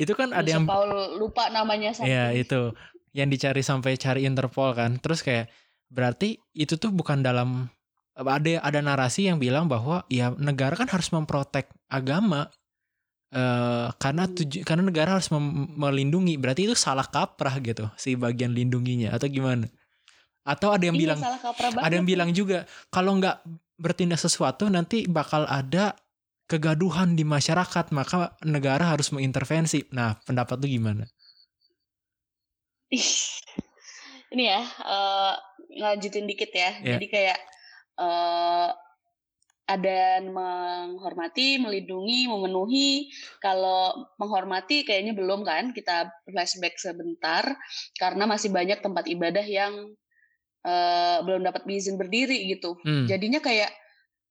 itu 0.00 0.12
kan 0.12 0.32
ada 0.32 0.40
Joseph 0.40 0.56
yang 0.56 0.64
Paul 0.64 0.90
lupa 1.20 1.52
namanya 1.52 1.92
sampai. 1.92 2.08
ya 2.08 2.24
itu 2.32 2.72
yang 3.12 3.28
dicari 3.28 3.60
sampai 3.60 4.00
cari 4.00 4.24
Interpol 4.24 4.72
kan 4.72 4.96
terus 4.96 5.20
kayak 5.20 5.52
berarti 5.88 6.40
itu 6.52 6.80
tuh 6.80 6.96
bukan 6.96 7.20
dalam 7.20 7.68
ada 8.16 8.52
ada 8.64 8.80
narasi 8.80 9.28
yang 9.28 9.36
bilang 9.36 9.68
bahwa 9.68 10.08
ya 10.08 10.32
negara 10.40 10.72
kan 10.72 10.88
harus 10.88 11.12
memprotek 11.12 11.68
agama 11.92 12.48
eh 13.28 13.88
karena 14.00 14.24
Hmm. 14.24 14.34
tuju, 14.38 14.62
karena 14.64 14.86
negara 14.86 15.18
harus 15.18 15.28
mem- 15.34 15.74
melindungi 15.76 16.38
berarti 16.40 16.70
itu 16.70 16.78
salah 16.78 17.04
kaprah 17.04 17.58
gitu 17.60 17.90
si 18.00 18.14
bagian 18.16 18.54
lindunginya 18.54 19.12
atau 19.12 19.26
gimana 19.28 19.66
atau 20.46 20.70
ada 20.70 20.86
yang 20.86 20.94
Iya, 20.96 21.12
bilang 21.18 21.20
ada 21.82 21.94
yang 21.94 22.06
bilang 22.06 22.30
juga 22.30 22.64
kalau 22.88 23.18
nggak 23.18 23.42
bertindak 23.76 24.22
sesuatu 24.22 24.70
nanti 24.70 25.04
bakal 25.10 25.42
ada 25.50 25.98
kegaduhan 26.46 27.18
di 27.18 27.26
masyarakat 27.26 27.90
maka 27.90 28.38
negara 28.46 28.94
harus 28.94 29.10
mengintervensi 29.10 29.90
nah 29.90 30.14
pendapat 30.22 30.56
lu 30.62 30.70
gimana 30.70 31.04
Ih, 32.94 33.10
ini 34.30 34.46
ya 34.46 34.62
lanjutin 35.82 36.30
dikit 36.30 36.54
ya. 36.54 36.70
Ya. 36.78 36.94
Jadi 36.94 37.06
kayak 37.10 37.38
eh, 37.98 38.70
ada 39.66 40.22
menghormati, 40.22 41.58
melindungi, 41.58 42.30
memenuhi. 42.30 43.10
Kalau 43.42 44.06
menghormati 44.16 44.86
kayaknya 44.86 45.12
belum 45.12 45.42
kan. 45.42 45.74
Kita 45.74 46.06
flashback 46.30 46.78
sebentar 46.78 47.42
karena 47.98 48.30
masih 48.30 48.54
banyak 48.54 48.78
tempat 48.78 49.10
ibadah 49.10 49.42
yang 49.42 49.90
eh, 50.62 51.18
belum 51.26 51.42
dapat 51.42 51.66
izin 51.66 51.98
berdiri 51.98 52.46
gitu. 52.54 52.78
Hmm. 52.86 53.10
Jadinya 53.10 53.42
kayak 53.42 53.74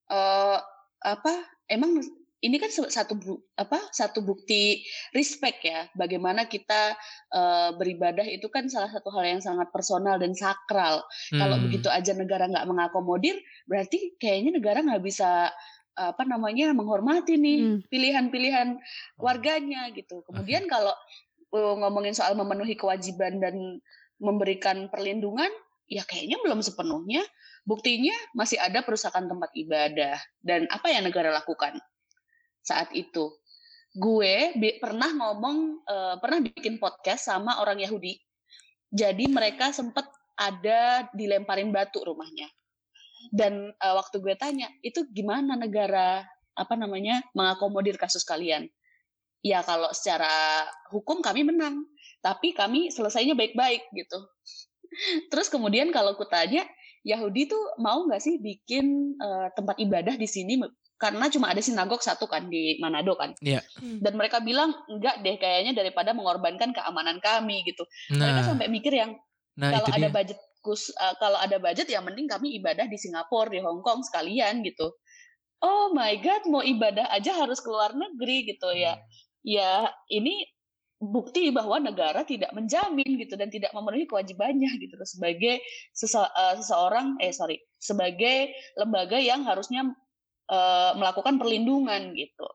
eh, 0.09 0.57
apa? 1.03 1.33
Emang 1.67 1.99
ini 2.45 2.61
kan 2.61 2.69
satu 2.69 3.17
bu- 3.17 3.41
apa? 3.57 3.81
Satu 3.89 4.21
bukti 4.21 4.85
respect 5.11 5.65
ya. 5.65 5.89
Bagaimana 5.97 6.45
kita 6.45 6.93
eh, 7.33 7.69
beribadah 7.73 8.23
itu 8.29 8.45
kan 8.47 8.69
salah 8.69 8.87
satu 8.87 9.09
hal 9.11 9.25
yang 9.25 9.41
sangat 9.41 9.73
personal 9.73 10.21
dan 10.21 10.37
sakral. 10.37 11.01
Kalau 11.33 11.57
Hmm. 11.57 11.65
begitu 11.65 11.89
aja 11.89 12.13
negara 12.13 12.45
nggak 12.45 12.69
mengakomodir, 12.69 13.35
berarti 13.65 14.13
kayaknya 14.21 14.61
negara 14.61 14.79
nggak 14.85 15.01
bisa 15.01 15.49
apa 15.95 16.27
namanya 16.27 16.75
menghormati 16.75 17.39
nih 17.39 17.59
Hmm. 17.63 17.79
pilihan-pilihan 17.87 18.75
warganya 19.15 19.87
gitu. 19.95 20.21
Kemudian 20.27 20.67
kalau 20.67 20.91
uh, 21.55 21.75
ngomongin 21.79 22.11
soal 22.11 22.35
memenuhi 22.35 22.75
kewajiban 22.75 23.39
dan 23.39 23.79
memberikan 24.19 24.91
perlindungan, 24.91 25.47
ya 25.87 26.03
kayaknya 26.03 26.35
belum 26.43 26.59
sepenuhnya. 26.59 27.23
Buktinya 27.65 28.13
masih 28.37 28.61
ada 28.61 28.85
perusakan 28.85 29.25
tempat 29.25 29.49
ibadah 29.57 30.19
dan 30.43 30.69
apa 30.69 30.85
yang 30.93 31.01
negara 31.07 31.33
lakukan 31.33 31.79
saat 32.65 32.89
itu. 32.97 33.29
Gue 33.95 34.51
pernah 34.81 35.13
ngomong, 35.13 35.57
eh, 35.85 36.15
pernah 36.19 36.39
bikin 36.43 36.81
podcast 36.81 37.29
sama 37.29 37.61
orang 37.61 37.79
Yahudi. 37.79 38.17
Jadi 38.91 39.29
mereka 39.29 39.71
sempat 39.71 40.09
ada 40.35 41.07
dilemparin 41.15 41.71
batu 41.71 42.03
rumahnya. 42.03 42.49
Dan 43.31 43.71
eh, 43.71 43.93
waktu 43.95 44.19
gue 44.19 44.35
tanya, 44.35 44.67
itu 44.81 45.05
gimana 45.13 45.55
negara 45.55 46.25
apa 46.57 46.73
namanya 46.75 47.23
mengakomodir 47.37 47.95
kasus 47.95 48.25
kalian? 48.27 48.67
Ya 49.45 49.61
kalau 49.61 49.93
secara 49.93 50.65
hukum 50.89 51.21
kami 51.21 51.45
menang, 51.45 51.85
tapi 52.19 52.51
kami 52.57 52.89
selesainya 52.89 53.37
baik-baik 53.37 53.85
gitu. 53.93 54.19
Terus 55.31 55.47
kemudian 55.47 55.93
kalau 55.93 56.17
aku 56.17 56.25
tanya, 56.27 56.65
Yahudi 57.05 57.45
tuh 57.45 57.77
mau 57.77 58.01
nggak 58.09 58.19
sih 58.19 58.41
bikin 58.41 59.15
eh, 59.15 59.47
tempat 59.55 59.77
ibadah 59.79 60.17
di 60.17 60.27
sini? 60.27 60.57
Karena 60.95 61.27
cuma 61.27 61.51
ada 61.51 61.59
sinagog 61.59 61.99
satu 61.99 62.25
kan 62.25 62.47
di 62.47 62.79
Manado 62.79 63.19
kan. 63.19 63.35
Iya. 63.43 63.59
Hmm. 63.79 63.99
Dan 63.99 64.15
mereka 64.15 64.39
bilang 64.39 64.71
enggak 64.87 65.19
deh 65.21 65.35
kayaknya 65.35 65.75
daripada 65.75 66.15
mengorbankan 66.15 66.71
keamanan 66.71 67.19
kami 67.19 67.67
gitu. 67.67 67.83
Mereka 68.15 68.41
nah 68.41 68.47
sampai 68.47 68.67
mikir 68.71 68.95
yang 68.95 69.15
nah 69.55 69.71
kalau 69.71 69.87
ada 69.87 70.07
dia 70.07 70.11
budget 70.11 70.39
fokus 70.65 70.89
uh, 70.97 71.13
kalau 71.21 71.37
ada 71.37 71.61
budget 71.61 71.85
ya 71.85 72.01
mending 72.01 72.25
kami 72.25 72.57
ibadah 72.57 72.89
di 72.89 72.97
Singapura 72.97 73.53
di 73.53 73.61
Hong 73.61 73.85
Kong 73.85 74.01
sekalian 74.01 74.65
gitu 74.65 74.89
oh 75.61 75.93
my 75.93 76.17
god 76.25 76.41
mau 76.49 76.65
ibadah 76.65 77.05
aja 77.13 77.37
harus 77.37 77.61
keluar 77.61 77.93
negeri 77.93 78.49
gitu 78.49 78.73
ya 78.73 78.97
ya 79.45 79.93
ini 80.09 80.41
bukti 80.97 81.53
bahwa 81.53 81.77
negara 81.77 82.25
tidak 82.25 82.49
menjamin 82.57 83.05
gitu 83.21 83.37
dan 83.37 83.53
tidak 83.53 83.69
memenuhi 83.77 84.09
kewajibannya 84.09 84.73
gitu 84.81 84.97
sebagai 85.05 85.61
sese, 85.93 86.17
uh, 86.17 86.57
seseorang 86.57 87.13
eh 87.21 87.29
sorry 87.29 87.61
sebagai 87.77 88.49
lembaga 88.73 89.21
yang 89.21 89.45
harusnya 89.45 89.85
uh, 90.49 90.91
melakukan 90.97 91.37
perlindungan 91.37 92.13
gitu. 92.13 92.47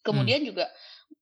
Kemudian 0.00 0.44
hmm. 0.44 0.48
juga 0.54 0.66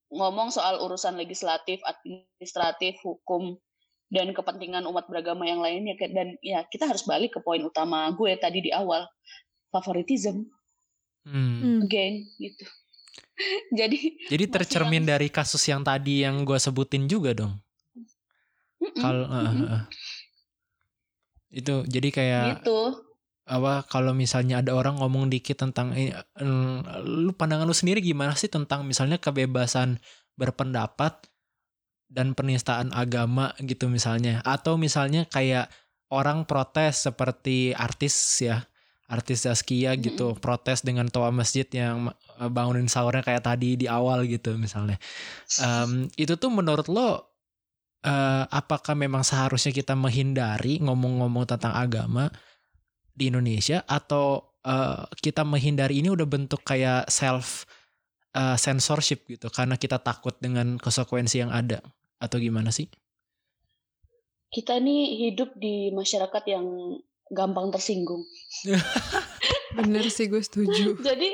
ngomong 0.09 0.49
soal 0.49 0.81
urusan 0.81 1.21
legislatif 1.21 1.83
administratif 1.85 2.97
hukum 3.05 3.61
dan 4.09 4.33
kepentingan 4.33 4.89
umat 4.89 5.05
beragama 5.05 5.45
yang 5.45 5.61
lainnya 5.61 5.93
dan 6.09 6.41
ya 6.41 6.65
kita 6.65 6.89
harus 6.89 7.05
balik 7.05 7.37
ke 7.37 7.41
poin 7.45 7.61
utama 7.61 8.09
gue 8.17 8.33
tadi 8.41 8.65
di 8.65 8.71
awal 8.73 9.05
favoritism. 9.69 10.49
Hmm. 11.29 11.85
again 11.85 12.25
gitu. 12.41 12.65
Jadi 13.79 14.17
jadi 14.33 14.45
tercermin 14.49 15.05
yang... 15.05 15.15
dari 15.15 15.29
kasus 15.29 15.61
yang 15.69 15.85
tadi 15.85 16.25
yang 16.25 16.43
gue 16.43 16.57
sebutin 16.57 17.05
juga 17.05 17.37
dong? 17.37 17.61
Kalau 18.99 19.29
uh, 19.29 19.53
uh, 19.79 19.83
itu 21.55 21.87
jadi 21.87 22.09
kayak 22.11 22.45
gitu. 22.63 23.08
Apa 23.49 23.89
kalau 23.89 24.13
misalnya 24.13 24.61
ada 24.61 24.77
orang 24.77 25.01
ngomong 25.01 25.33
dikit 25.33 25.57
tentang 25.65 25.97
eh, 25.97 26.13
lu 27.03 27.33
pandangan 27.33 27.65
lu 27.65 27.73
sendiri 27.73 28.05
gimana 28.05 28.37
sih 28.37 28.53
tentang 28.53 28.85
misalnya 28.85 29.17
kebebasan 29.17 29.97
berpendapat 30.37 31.27
dan 32.13 32.37
penistaan 32.37 32.93
agama 32.93 33.57
gitu 33.65 33.89
misalnya? 33.89 34.45
Atau 34.45 34.77
misalnya 34.77 35.25
kayak 35.27 35.73
orang 36.13 36.45
protes 36.45 37.09
seperti 37.09 37.73
artis 37.73 38.15
ya 38.45 38.69
artis 39.09 39.49
Zaskia 39.49 39.97
gitu 39.97 40.37
mm-hmm. 40.37 40.45
protes 40.45 40.85
dengan 40.85 41.09
toa 41.09 41.33
masjid 41.33 41.65
yang 41.73 42.13
eh, 42.13 42.51
bangunin 42.53 42.93
sahurnya 42.93 43.25
kayak 43.25 43.49
tadi 43.49 43.81
di 43.81 43.89
awal 43.89 44.29
gitu 44.29 44.55
misalnya. 44.61 45.01
Um, 45.65 46.13
itu 46.21 46.37
tuh 46.37 46.53
menurut 46.53 46.87
lo 46.93 47.09
uh, 48.05 48.45
apakah 48.53 48.93
memang 48.93 49.25
seharusnya 49.25 49.73
kita 49.73 49.97
menghindari 49.97 50.79
ngomong-ngomong 50.85 51.49
tentang 51.49 51.73
agama 51.73 52.29
di 53.19 53.35
Indonesia 53.35 53.83
atau 53.83 54.55
uh, 54.63 55.03
kita 55.19 55.43
menghindari 55.43 55.99
ini 55.99 56.15
udah 56.15 56.27
bentuk 56.31 56.63
kayak 56.63 57.11
self 57.11 57.67
uh, 58.39 58.55
censorship 58.55 59.27
gitu 59.27 59.51
karena 59.51 59.75
kita 59.75 59.99
takut 59.99 60.39
dengan 60.39 60.79
konsekuensi 60.79 61.43
yang 61.43 61.51
ada 61.51 61.83
atau 62.23 62.39
gimana 62.39 62.71
sih? 62.71 62.87
Kita 64.49 64.81
nih 64.81 65.29
hidup 65.29 65.59
di 65.59 65.93
masyarakat 65.93 66.45
yang 66.49 66.97
gampang 67.29 67.69
tersinggung. 67.69 68.25
Bener 69.77 70.09
sih 70.09 70.31
gue 70.31 70.41
setuju. 70.41 70.97
jadi 71.09 71.31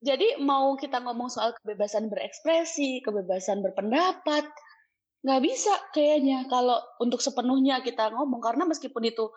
jadi 0.00 0.40
mau 0.40 0.76
kita 0.76 1.02
ngomong 1.02 1.28
soal 1.28 1.52
kebebasan 1.60 2.08
berekspresi, 2.08 3.04
kebebasan 3.04 3.60
berpendapat, 3.60 4.44
nggak 5.24 5.42
bisa 5.42 5.72
kayaknya 5.92 6.44
kalau 6.46 6.76
untuk 7.02 7.18
sepenuhnya 7.20 7.80
kita 7.82 8.12
ngomong 8.14 8.38
karena 8.38 8.68
meskipun 8.68 9.02
itu 9.06 9.32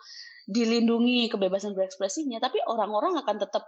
dilindungi 0.50 1.30
kebebasan 1.30 1.78
berekspresinya, 1.78 2.42
tapi 2.42 2.60
orang-orang 2.66 3.18
akan 3.22 3.38
tetap 3.38 3.64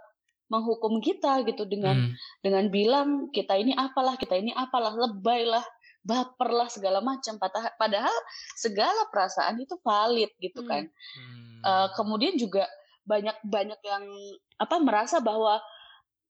menghukum 0.50 1.00
kita 1.00 1.40
gitu 1.48 1.64
dengan 1.64 2.12
hmm. 2.12 2.12
dengan 2.44 2.64
bilang 2.68 3.08
kita 3.32 3.56
ini 3.56 3.72
apalah, 3.72 4.20
kita 4.20 4.36
ini 4.36 4.52
apalah, 4.52 4.92
lebay 4.92 5.48
lah, 5.48 5.64
baper 6.04 6.50
lah 6.52 6.68
segala 6.68 7.00
macam. 7.00 7.40
Padahal 7.80 8.12
segala 8.58 9.08
perasaan 9.08 9.56
itu 9.62 9.78
valid 9.80 10.30
gitu 10.42 10.60
hmm. 10.62 10.68
kan. 10.68 10.84
Hmm 10.90 11.52
Uh, 11.62 11.88
kemudian 11.94 12.34
juga 12.34 12.66
banyak 13.06 13.38
banyak 13.46 13.78
yang 13.86 14.04
apa 14.58 14.82
merasa 14.82 15.22
bahwa 15.22 15.62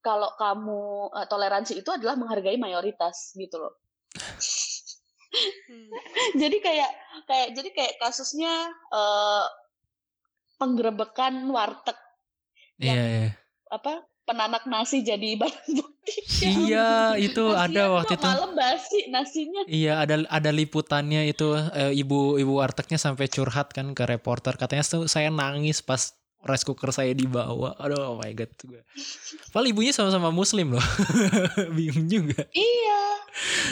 kalau 0.04 0.28
kamu 0.36 1.08
uh, 1.08 1.24
toleransi 1.24 1.80
itu 1.80 1.88
adalah 1.88 2.20
menghargai 2.20 2.60
mayoritas 2.60 3.32
gitu 3.32 3.56
loh. 3.56 3.80
Hmm. 5.68 5.88
jadi 6.42 6.56
kayak 6.60 6.90
kayak 7.26 7.48
jadi 7.56 7.70
kayak 7.72 7.94
kasusnya 8.00 8.52
uh, 8.92 9.44
penggerebekan 10.60 11.50
warteg 11.50 11.98
yeah, 12.78 12.86
yang 12.86 12.98
yeah. 12.98 13.30
apa 13.72 14.06
penanak 14.22 14.64
nasi 14.70 15.02
jadi 15.02 15.34
barang 15.38 15.68
bukti. 15.74 15.90
Iya, 16.42 17.14
itu 17.14 17.54
ada 17.54 17.94
waktu 17.94 18.18
itu. 18.18 18.26
Malam 18.26 18.58
basi 18.58 19.06
nasinya. 19.14 19.62
Iya, 19.70 20.02
ada 20.02 20.26
ada 20.26 20.50
liputannya 20.50 21.30
itu 21.30 21.54
e, 21.54 21.94
ibu 21.94 22.34
ibu 22.42 22.58
wartegnya 22.58 22.98
sampai 22.98 23.30
curhat 23.30 23.70
kan 23.70 23.94
ke 23.94 24.02
reporter 24.02 24.58
katanya 24.58 24.82
tuh 24.82 25.06
saya 25.06 25.30
nangis 25.30 25.78
pas 25.78 26.10
rice 26.42 26.66
cooker 26.66 26.90
saya 26.90 27.14
dibawa. 27.14 27.78
Aduh, 27.78 28.14
oh 28.14 28.16
my 28.18 28.30
god 28.34 28.50
gue. 28.66 28.82
Padahal 29.54 29.70
ibunya 29.70 29.94
sama-sama 29.94 30.34
muslim 30.34 30.74
loh. 30.74 30.86
Bingung 31.76 32.10
juga. 32.10 32.46
Iya. 32.50 33.02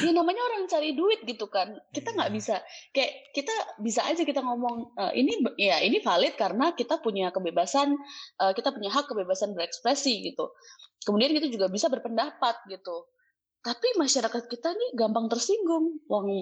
Ya 0.07 0.11
namanya 0.17 0.41
orang 0.47 0.71
cari 0.71 0.95
duit 0.95 1.21
gitu 1.27 1.51
kan. 1.51 1.75
Kita 1.91 2.15
nggak 2.15 2.31
iya. 2.31 2.37
bisa 2.39 2.55
kayak 2.95 3.13
kita 3.37 3.55
bisa 3.83 4.01
aja 4.07 4.23
kita 4.23 4.41
ngomong 4.41 4.97
e, 4.97 5.05
ini 5.21 5.33
ya 5.61 5.83
ini 5.83 6.01
valid 6.01 6.39
karena 6.39 6.73
kita 6.73 7.03
punya 7.03 7.29
kebebasan 7.35 7.93
uh, 8.41 8.53
kita 8.57 8.73
punya 8.73 8.89
hak 8.89 9.11
kebebasan 9.11 9.53
berekspresi 9.53 10.33
gitu. 10.33 10.55
Kemudian 11.05 11.35
kita 11.37 11.51
juga 11.51 11.67
bisa 11.69 11.91
berpendapat 11.93 12.65
gitu 12.71 13.11
tapi 13.61 13.93
masyarakat 14.01 14.49
kita 14.49 14.73
nih 14.73 14.97
gampang 14.97 15.29
tersinggung. 15.29 16.01
Wong 16.09 16.33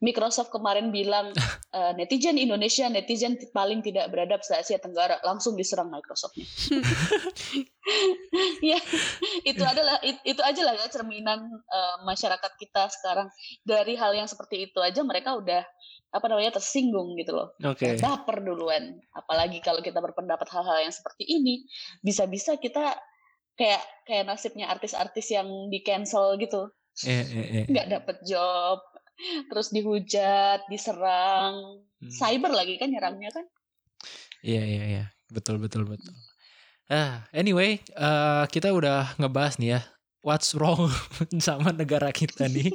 Microsoft 0.00 0.48
kemarin 0.48 0.88
bilang 0.88 1.28
uh, 1.76 1.92
netizen 2.00 2.40
Indonesia 2.40 2.88
netizen 2.88 3.36
paling 3.52 3.84
tidak 3.84 4.08
beradab 4.08 4.40
se 4.40 4.56
Asia 4.56 4.80
Tenggara, 4.80 5.20
langsung 5.20 5.52
diserang 5.52 5.92
Microsoftnya. 5.92 6.48
ya 8.72 8.80
itu 9.44 9.60
adalah 9.60 10.00
itu, 10.00 10.40
aja 10.40 10.62
lah 10.64 10.80
ya 10.80 10.88
cerminan 10.88 11.44
uh, 11.68 11.96
masyarakat 12.08 12.52
kita 12.56 12.88
sekarang 12.88 13.28
dari 13.68 13.92
hal 14.00 14.16
yang 14.16 14.30
seperti 14.30 14.72
itu 14.72 14.80
aja 14.80 15.04
mereka 15.04 15.36
udah 15.36 15.60
apa 16.12 16.26
namanya 16.28 16.56
tersinggung 16.56 17.20
gitu 17.20 17.36
loh. 17.36 17.52
Oke. 17.68 17.84
Okay. 17.84 18.00
Baper 18.00 18.40
duluan. 18.40 18.96
Apalagi 19.12 19.60
kalau 19.60 19.84
kita 19.84 20.00
berpendapat 20.00 20.48
hal-hal 20.52 20.88
yang 20.88 20.92
seperti 20.92 21.28
ini, 21.28 21.68
bisa-bisa 22.00 22.56
kita 22.56 22.96
kayak 23.56 23.82
kayak 24.08 24.24
nasibnya 24.26 24.68
artis-artis 24.72 25.32
yang 25.32 25.48
di 25.68 25.80
cancel 25.84 26.36
gitu. 26.40 26.72
Eh, 27.08 27.24
eh, 27.24 27.46
eh. 27.62 27.66
nggak 27.68 27.88
dapet 27.88 28.16
job 28.28 28.78
terus 29.48 29.70
dihujat 29.70 30.66
diserang. 30.68 31.84
Hmm. 32.02 32.10
cyber 32.10 32.50
lagi 32.50 32.82
kan 32.82 32.90
nyerangnya 32.90 33.30
kan? 33.30 33.46
Iya 34.42 34.62
iya 34.66 34.82
iya. 34.90 35.04
Betul 35.30 35.62
betul 35.62 35.86
betul. 35.86 36.10
Ah 36.90 37.22
anyway 37.30 37.78
uh, 37.94 38.44
kita 38.50 38.74
udah 38.74 39.14
ngebahas 39.22 39.56
nih 39.62 39.78
ya 39.78 39.80
what's 40.22 40.54
wrong 40.54 40.88
sama 41.46 41.74
negara 41.74 42.14
kita 42.14 42.46
nih. 42.46 42.70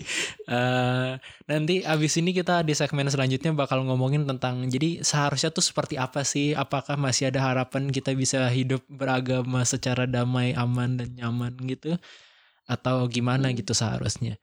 uh, 0.52 1.16
nanti 1.50 1.82
abis 1.82 2.20
ini 2.20 2.36
kita 2.36 2.62
di 2.62 2.76
segmen 2.76 3.08
selanjutnya 3.08 3.56
bakal 3.56 3.82
ngomongin 3.88 4.28
tentang 4.28 4.68
jadi 4.68 5.02
seharusnya 5.02 5.50
tuh 5.50 5.64
seperti 5.64 5.96
apa 5.96 6.22
sih? 6.28 6.54
Apakah 6.54 7.00
masih 7.00 7.32
ada 7.32 7.42
harapan 7.42 7.90
kita 7.90 8.14
bisa 8.14 8.46
hidup 8.52 8.84
beragama 8.92 9.64
secara 9.64 10.06
damai, 10.06 10.54
aman 10.54 11.00
dan 11.00 11.10
nyaman 11.16 11.56
gitu? 11.66 11.96
Atau 12.68 13.08
gimana 13.08 13.56
gitu 13.56 13.72
seharusnya? 13.72 14.36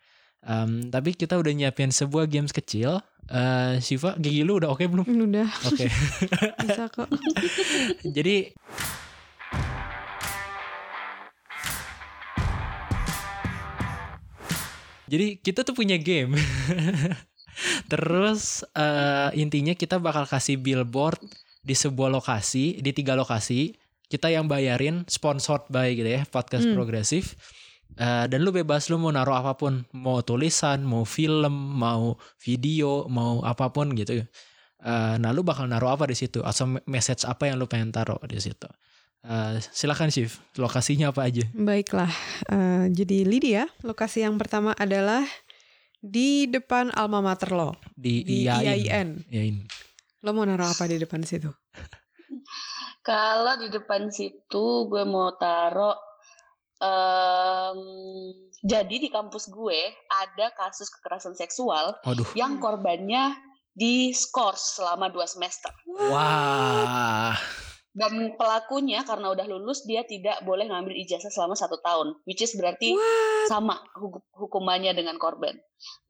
Um, 0.45 0.93
tapi 0.93 1.17
kita 1.17 1.41
udah 1.41 1.53
nyiapin 1.57 1.89
sebuah 1.89 2.29
games 2.29 2.53
kecil. 2.53 3.01
Uh, 3.25 3.81
Shiva, 3.81 4.13
gigi 4.21 4.45
lu 4.45 4.61
udah 4.61 4.69
oke 4.69 4.85
okay 4.85 4.87
belum? 4.93 5.05
Udah. 5.09 5.49
Oke. 5.65 5.89
Okay. 5.89 5.91
Bisa 6.69 6.93
kok. 6.93 7.09
jadi 8.05 8.53
Jadi 15.15 15.27
kita 15.39 15.63
tuh 15.63 15.79
punya 15.79 15.95
game. 15.95 16.35
Terus 17.93 18.67
uh, 18.75 19.31
intinya 19.39 19.79
kita 19.79 20.03
bakal 20.03 20.27
kasih 20.27 20.59
billboard 20.59 21.23
di 21.63 21.79
sebuah 21.79 22.11
lokasi, 22.11 22.83
di 22.83 22.91
tiga 22.91 23.15
lokasi. 23.15 23.71
Kita 24.11 24.27
yang 24.27 24.51
bayarin 24.51 25.07
sponsored 25.07 25.71
by 25.71 25.95
gitu 25.95 26.11
ya, 26.19 26.27
podcast 26.27 26.67
hmm. 26.67 26.75
progresif. 26.75 27.39
Uh, 27.95 28.27
dan 28.27 28.43
lu 28.43 28.51
bebas 28.51 28.91
lu 28.91 28.99
mau 28.99 29.15
naruh 29.15 29.39
apa 29.39 29.55
pun, 29.55 29.87
mau 29.95 30.19
tulisan, 30.27 30.83
mau 30.83 31.07
film, 31.07 31.79
mau 31.79 32.19
video, 32.43 33.07
mau 33.07 33.39
apa 33.47 33.71
pun 33.71 33.95
gitu. 33.95 34.19
Uh, 34.83 35.15
nah 35.23 35.31
lu 35.31 35.47
bakal 35.47 35.71
naruh 35.71 35.95
apa 35.95 36.11
di 36.11 36.19
situ? 36.19 36.43
Atau 36.43 36.83
message 36.91 37.23
apa 37.23 37.47
yang 37.47 37.63
lu 37.63 37.71
pengen 37.71 37.95
taruh 37.95 38.19
di 38.27 38.43
situ? 38.43 38.67
Uh, 39.25 39.57
silakan 39.73 40.13
Chief, 40.13 40.29
lokasinya 40.61 41.09
apa 41.09 41.25
aja? 41.25 41.49
Baiklah, 41.57 42.13
uh, 42.53 42.85
jadi 42.93 43.25
Lydia, 43.25 43.65
lokasi 43.81 44.21
yang 44.21 44.37
pertama 44.37 44.77
adalah 44.77 45.25
di 46.05 46.45
depan 46.45 46.93
alma 46.93 47.25
mater 47.25 47.57
lo. 47.57 47.73
Di, 47.97 48.21
di 48.21 48.45
IAIN. 48.45 49.25
IAIN. 49.33 49.65
Lo 50.21 50.37
mau 50.37 50.45
naruh 50.45 50.69
apa 50.69 50.85
di 50.85 51.01
depan 51.01 51.25
situ? 51.25 51.49
Kalau 53.09 53.57
di 53.57 53.73
depan 53.73 54.13
situ 54.13 54.65
gue 54.93 55.05
mau 55.09 55.33
taruh 55.41 55.97
um, 56.85 57.81
jadi 58.65 58.97
di 58.97 59.09
kampus 59.13 59.49
gue 59.53 59.93
ada 60.09 60.53
kasus 60.57 60.89
kekerasan 60.89 61.37
seksual 61.37 62.01
Aduh. 62.05 62.29
yang 62.37 62.61
korbannya 62.61 63.37
di 63.73 64.13
skors 64.13 64.81
selama 64.81 65.09
dua 65.09 65.29
semester. 65.29 65.73
Wah. 66.13 67.37
Dan 67.95 68.35
pelakunya 68.35 69.07
karena 69.07 69.31
udah 69.31 69.47
lulus 69.47 69.87
dia 69.87 70.03
tidak 70.03 70.43
boleh 70.43 70.67
ngambil 70.67 70.99
ijazah 70.99 71.31
selama 71.31 71.55
satu 71.55 71.79
tahun, 71.79 72.19
which 72.27 72.43
is 72.43 72.51
berarti 72.53 72.91
sama 73.47 73.79
hu- 73.95 74.19
hukumannya 74.35 74.91
dengan 74.91 75.15
korban. 75.15 75.55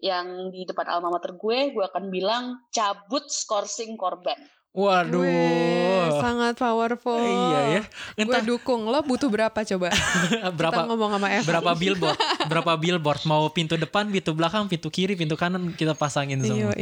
Yang 0.00 0.26
di 0.48 0.64
depan 0.64 0.88
alma 0.88 1.12
mater 1.12 1.36
gue, 1.36 1.58
gue 1.70 1.84
akan 1.84 2.08
bilang 2.08 2.44
cabut 2.72 3.28
skorsing 3.28 3.94
korban. 3.94 4.40
Waduh. 4.74 5.22
Weh, 5.22 6.08
sangat 6.18 6.58
powerful. 6.58 7.20
Iya 7.20 7.60
ya. 7.78 7.82
Gue 7.86 8.26
Entah 8.26 8.42
dukung. 8.42 8.90
Lo 8.90 9.04
butuh 9.04 9.30
berapa 9.30 9.54
coba? 9.54 9.92
berapa 10.58 10.72
Kita 10.74 10.88
ngomong 10.88 11.10
sama 11.14 11.28
Evan. 11.30 11.46
berapa 11.46 11.70
billboard? 11.84 12.18
berapa 12.48 12.72
billboard? 12.74 13.22
Mau 13.22 13.46
pintu 13.52 13.76
depan, 13.76 14.10
pintu 14.10 14.34
belakang, 14.34 14.66
pintu 14.66 14.90
kiri, 14.90 15.14
pintu 15.14 15.36
kanan 15.36 15.70
kita 15.70 15.94
pasangin 15.94 16.42
semua. 16.42 16.74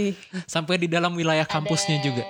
Sampai 0.49 0.79
di 0.79 0.89
dalam 0.89 1.13
wilayah 1.13 1.45
kampusnya 1.45 2.01
Ada- 2.01 2.07
juga. 2.07 2.25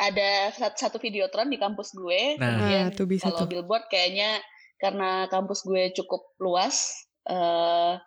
Ada 0.00 0.30
sat- 0.50 0.78
satu 0.78 0.96
videotron 0.96 1.46
di 1.46 1.56
kampus 1.56 1.92
gue. 1.92 2.34
Nah. 2.34 2.56
Kemudian 2.56 2.84
Nah, 2.88 2.96
tuh 2.96 3.04
bisa 3.04 3.28
kalau 3.28 3.44
tuh. 3.44 3.48
billboard 3.48 3.84
kayaknya 3.86 4.40
karena 4.76 5.28
kampus 5.28 5.60
gue 5.62 5.92
cukup 5.92 6.32
luas, 6.38 7.04
eh 7.22 8.00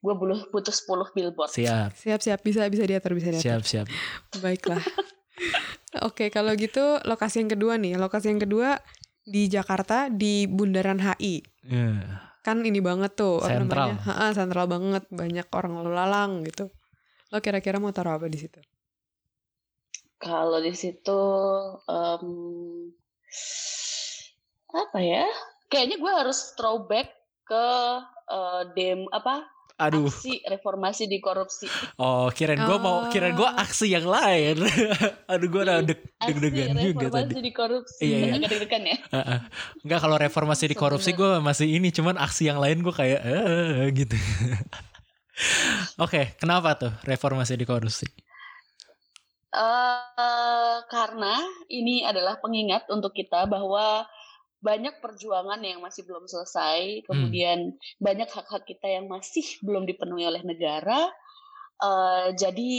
gue 0.00 0.14
butuh 0.14 0.48
butuh 0.48 0.72
10 0.72 1.12
billboard. 1.12 1.48
Siap. 1.50 1.92
Siap-siap 1.94 2.40
bisa 2.40 2.64
bisa 2.66 2.84
diatur 2.84 3.12
bisa 3.12 3.28
diatur. 3.30 3.60
Siap, 3.60 3.62
siap. 3.62 3.86
Baiklah. 4.38 4.80
Oke, 6.02 6.28
kalau 6.28 6.52
gitu 6.54 6.98
lokasi 7.02 7.40
yang 7.40 7.50
kedua 7.50 7.76
nih. 7.76 7.94
Lokasi 7.94 8.28
yang 8.28 8.40
kedua 8.40 8.80
di 9.22 9.46
Jakarta 9.46 10.08
di 10.08 10.44
Bundaran 10.44 10.98
HI. 10.98 11.44
Eh, 11.64 12.00
Kan 12.40 12.60
ini 12.60 12.76
banget 12.76 13.16
tuh 13.16 13.40
apa 13.40 13.56
Sentral. 13.56 13.88
namanya? 13.96 14.04
Ha-ha, 14.04 14.26
sentral 14.32 14.66
banget, 14.66 15.04
banyak 15.08 15.48
orang 15.48 15.80
lalu 15.80 15.92
lalang 15.92 16.32
gitu. 16.44 16.68
Lo 17.28 17.40
kira-kira 17.40 17.80
mau 17.80 17.88
taruh 17.88 18.12
apa 18.14 18.28
di 18.28 18.36
situ? 18.36 18.60
Kalau 20.18 20.58
di 20.62 20.72
situ 20.72 21.20
em, 21.88 22.26
apa 24.72 24.98
ya? 25.02 25.26
Kayaknya 25.68 25.96
gue 25.98 26.12
harus 26.12 26.38
throwback 26.54 27.08
ke 27.44 27.66
eh, 28.30 28.62
dem 28.74 29.04
apa 29.10 29.44
Aduh. 29.74 30.06
aksi 30.06 30.38
reformasi 30.46 31.10
di 31.10 31.18
korupsi. 31.18 31.66
Oh, 31.98 32.30
kirain 32.30 32.62
gue 32.62 32.78
mau 32.78 33.10
kirain 33.10 33.34
gue 33.34 33.50
aksi 33.58 33.90
yang 33.90 34.06
lain. 34.06 34.62
Aduh, 35.32 35.48
gue 35.50 35.62
udah 35.66 35.82
deg 35.82 35.98
deg-degan 36.22 36.78
juga 36.78 37.10
tadi. 37.10 37.34
reformasi 37.34 37.40
di 37.42 37.52
korupsi. 37.52 38.02
Iya, 38.06 38.16
iya. 38.16 38.32
Agak 38.38 38.48
deg-degan 38.54 38.82
ya. 38.86 38.96
Heeh. 39.18 39.38
Enggak 39.82 40.00
kalau 40.06 40.16
reformasi 40.16 40.64
di 40.70 40.76
korupsi 40.78 41.10
gue 41.18 41.42
masih 41.42 41.66
ini, 41.66 41.90
cuman 41.90 42.14
aksi 42.22 42.46
yang 42.46 42.62
lain 42.62 42.86
gue 42.86 42.94
kayak 42.94 43.20
eh 43.26 43.90
gitu. 43.90 44.14
Oke, 46.04 46.38
kenapa 46.38 46.78
tuh 46.78 46.92
reformasi 47.02 47.58
di 47.58 47.66
korupsi? 47.66 48.06
Eh, 49.54 50.76
karena 50.90 51.38
ini 51.70 52.02
adalah 52.02 52.42
pengingat 52.42 52.90
untuk 52.90 53.14
kita 53.14 53.46
bahwa 53.46 54.02
banyak 54.58 54.98
perjuangan 54.98 55.60
yang 55.62 55.78
masih 55.78 56.02
belum 56.02 56.24
selesai, 56.26 57.04
kemudian 57.06 57.70
banyak 58.00 58.26
hak-hak 58.26 58.64
kita 58.64 58.88
yang 58.88 59.06
masih 59.06 59.44
belum 59.62 59.86
dipenuhi 59.86 60.26
oleh 60.26 60.42
negara. 60.42 61.06
Eh, 61.78 62.28
jadi 62.34 62.70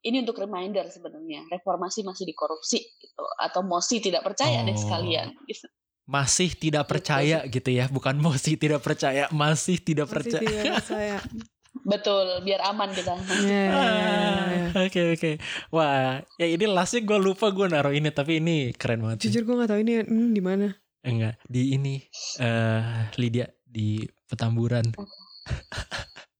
ini 0.00 0.16
untuk 0.22 0.38
reminder 0.38 0.86
sebenarnya 0.88 1.44
reformasi 1.50 2.00
masih 2.06 2.24
dikorupsi 2.24 2.80
gitu 2.80 3.24
atau 3.36 3.60
mosi 3.60 4.00
tidak 4.00 4.24
percaya 4.24 4.62
deh 4.64 4.72
Oh. 4.72 4.80
sekalian. 4.80 5.34
Gitu. 5.44 5.66
Masih 6.06 6.50
tidak 6.54 6.86
percaya 6.90 7.42
gitu 7.46 7.70
ya, 7.70 7.86
bukan 7.86 8.18
mosi 8.18 8.54
tidak 8.54 8.82
percaya, 8.82 9.26
masih 9.30 9.78
tidak 9.78 10.06
Masih 10.10 10.14
percaya. 10.16 10.46
tidak 10.46 10.74
percaya. 10.86 11.18
Betul, 11.90 12.26
biar 12.46 12.60
aman 12.70 12.94
kita. 12.94 13.18
Ya, 13.50 13.50
ya, 13.50 13.66
ya, 13.66 14.12
ya. 14.54 14.66
Ah, 14.70 14.86
Oke 14.86 15.00
oke. 15.18 15.30
Wah, 15.74 16.22
ya 16.38 16.46
ini 16.46 16.70
lastnya 16.70 17.02
gue 17.02 17.18
lupa 17.18 17.50
gue 17.50 17.66
naruh 17.66 17.90
ini 17.90 18.14
tapi 18.14 18.38
ini 18.38 18.70
keren 18.70 19.02
banget. 19.02 19.26
Jujur 19.26 19.42
gue 19.42 19.54
gak 19.58 19.70
tahu 19.74 19.80
ini 19.82 20.06
hmm, 20.06 20.30
di 20.30 20.42
mana. 20.42 20.70
Enggak, 21.02 21.40
di 21.48 21.74
ini 21.74 21.98
eh 22.38 23.10
Lydia 23.18 23.50
di 23.66 24.06
Petamburan. 24.30 24.94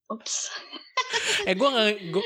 Ups. 0.06 0.34
Eh 1.48 1.56
gue 1.56 1.66
nggak 1.66 1.88
gue 2.12 2.24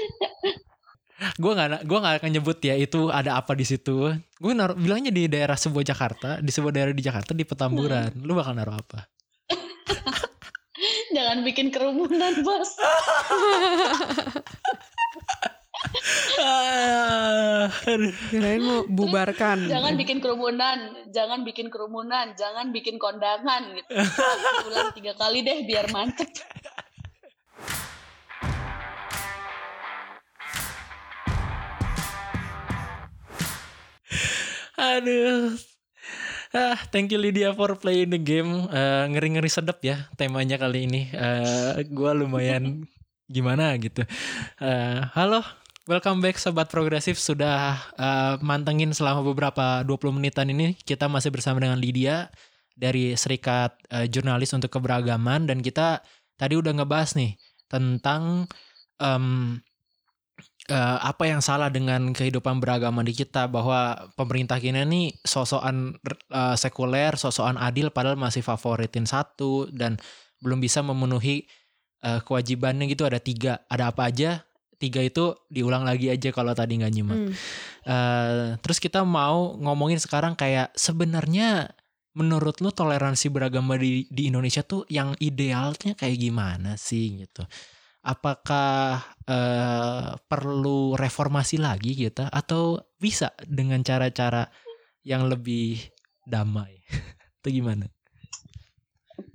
gue 1.38 1.52
nggak 1.54 1.86
gue 1.86 1.98
nggak 2.02 2.14
akan 2.20 2.30
nyebut 2.34 2.58
ya 2.60 2.74
itu 2.76 3.08
ada 3.08 3.38
apa 3.40 3.54
di 3.56 3.64
situ. 3.64 4.12
Gue 4.36 4.52
naruh 4.52 4.76
bilangnya 4.76 5.14
di 5.14 5.30
daerah 5.30 5.54
sebuah 5.54 5.86
Jakarta, 5.86 6.42
di 6.42 6.50
sebuah 6.50 6.74
daerah 6.74 6.92
di 6.92 7.00
Jakarta 7.00 7.32
di 7.32 7.46
Petamburan. 7.46 8.12
Lu 8.20 8.34
bakal 8.36 8.58
naruh 8.58 8.76
apa? 8.76 9.06
Jangan 11.14 11.46
bikin 11.46 11.70
kerumunan, 11.70 12.34
Bos. 12.42 12.74
Ah. 16.34 17.70
Kirain 18.32 18.60
mau 18.60 18.82
bubarkan. 18.88 19.70
Jangan 19.70 19.94
bikin 19.94 20.18
kerumunan, 20.18 21.06
jangan 21.14 21.46
bikin 21.46 21.70
kerumunan, 21.70 22.34
jangan 22.34 22.74
bikin 22.74 22.98
kondangan 22.98 23.78
gitu. 23.78 23.88
Ulang 24.68 24.90
tiga 24.96 25.14
kali 25.14 25.46
deh 25.46 25.62
biar 25.64 25.86
mantep. 25.94 26.28
Aduh. 34.74 35.73
Ah, 36.54 36.78
thank 36.94 37.10
you 37.10 37.18
Lydia 37.18 37.50
for 37.50 37.74
playing 37.74 38.14
the 38.14 38.20
game. 38.22 38.70
Eh, 38.70 39.04
ngeri-ngeri 39.10 39.50
sedap 39.50 39.82
ya 39.82 40.06
temanya 40.14 40.54
kali 40.54 40.86
ini. 40.86 41.10
Eh, 41.10 41.82
gua 41.90 42.14
lumayan 42.14 42.86
gimana 43.26 43.74
gitu. 43.74 44.06
Eh, 44.62 45.00
halo, 45.18 45.42
welcome 45.90 46.22
back 46.22 46.38
sobat 46.38 46.70
progresif. 46.70 47.18
Sudah 47.18 47.74
eh, 47.98 48.38
mantengin 48.38 48.94
selama 48.94 49.26
beberapa 49.26 49.82
20 49.82 50.14
menitan 50.14 50.46
ini 50.46 50.78
kita 50.78 51.10
masih 51.10 51.34
bersama 51.34 51.58
dengan 51.58 51.82
Lydia 51.82 52.30
dari 52.78 53.18
Serikat 53.18 53.74
eh, 53.90 54.06
Jurnalis 54.06 54.54
untuk 54.54 54.70
Keberagaman 54.70 55.50
dan 55.50 55.58
kita 55.58 56.06
tadi 56.38 56.54
udah 56.54 56.70
ngebahas 56.70 57.18
nih 57.18 57.34
tentang 57.66 58.46
em, 59.02 59.58
eh, 60.68 60.98
apa 61.00 61.28
yang 61.28 61.44
salah 61.44 61.68
dengan 61.68 62.12
kehidupan 62.12 62.60
beragama 62.60 63.04
di 63.04 63.12
kita 63.12 63.48
bahwa 63.50 64.08
pemerintah 64.16 64.56
kita 64.62 64.84
ini 64.84 65.12
sosokan 65.24 65.96
eh, 66.30 66.56
sekuler, 66.56 67.16
sosokan 67.20 67.60
adil 67.60 67.92
padahal 67.92 68.16
masih 68.16 68.40
favoritin 68.40 69.04
satu 69.04 69.68
dan 69.72 70.00
belum 70.40 70.60
bisa 70.60 70.80
memenuhi 70.80 71.44
eh, 72.04 72.20
kewajibannya 72.24 72.88
gitu 72.88 73.04
ada 73.08 73.20
tiga 73.20 73.64
ada 73.68 73.92
apa 73.92 74.08
aja 74.08 74.44
tiga 74.76 75.00
itu 75.00 75.32
diulang 75.48 75.86
lagi 75.86 76.12
aja 76.12 76.28
kalau 76.34 76.52
tadi 76.52 76.76
nggak 76.76 76.92
nyimak. 76.92 77.16
Hmm. 77.16 77.32
Eh, 77.88 78.46
terus 78.60 78.76
kita 78.82 79.00
mau 79.06 79.56
ngomongin 79.56 79.96
sekarang 79.96 80.36
kayak 80.36 80.74
sebenarnya 80.76 81.72
menurut 82.14 82.62
lu 82.62 82.70
toleransi 82.70 83.26
beragama 83.32 83.74
di 83.74 84.06
di 84.12 84.30
Indonesia 84.30 84.62
tuh 84.62 84.86
yang 84.86 85.18
idealnya 85.18 85.98
kayak 85.98 86.18
gimana 86.20 86.76
sih 86.78 87.24
gitu? 87.24 87.42
Apakah 88.04 89.00
eh, 89.24 90.12
perlu 90.28 90.92
reformasi 90.92 91.56
lagi 91.56 91.96
gitu 91.96 92.28
atau 92.28 92.76
bisa 93.00 93.32
dengan 93.48 93.80
cara-cara 93.80 94.52
yang 95.00 95.24
lebih 95.24 95.80
damai? 96.28 96.84
Itu 97.40 97.48
gimana? 97.48 97.88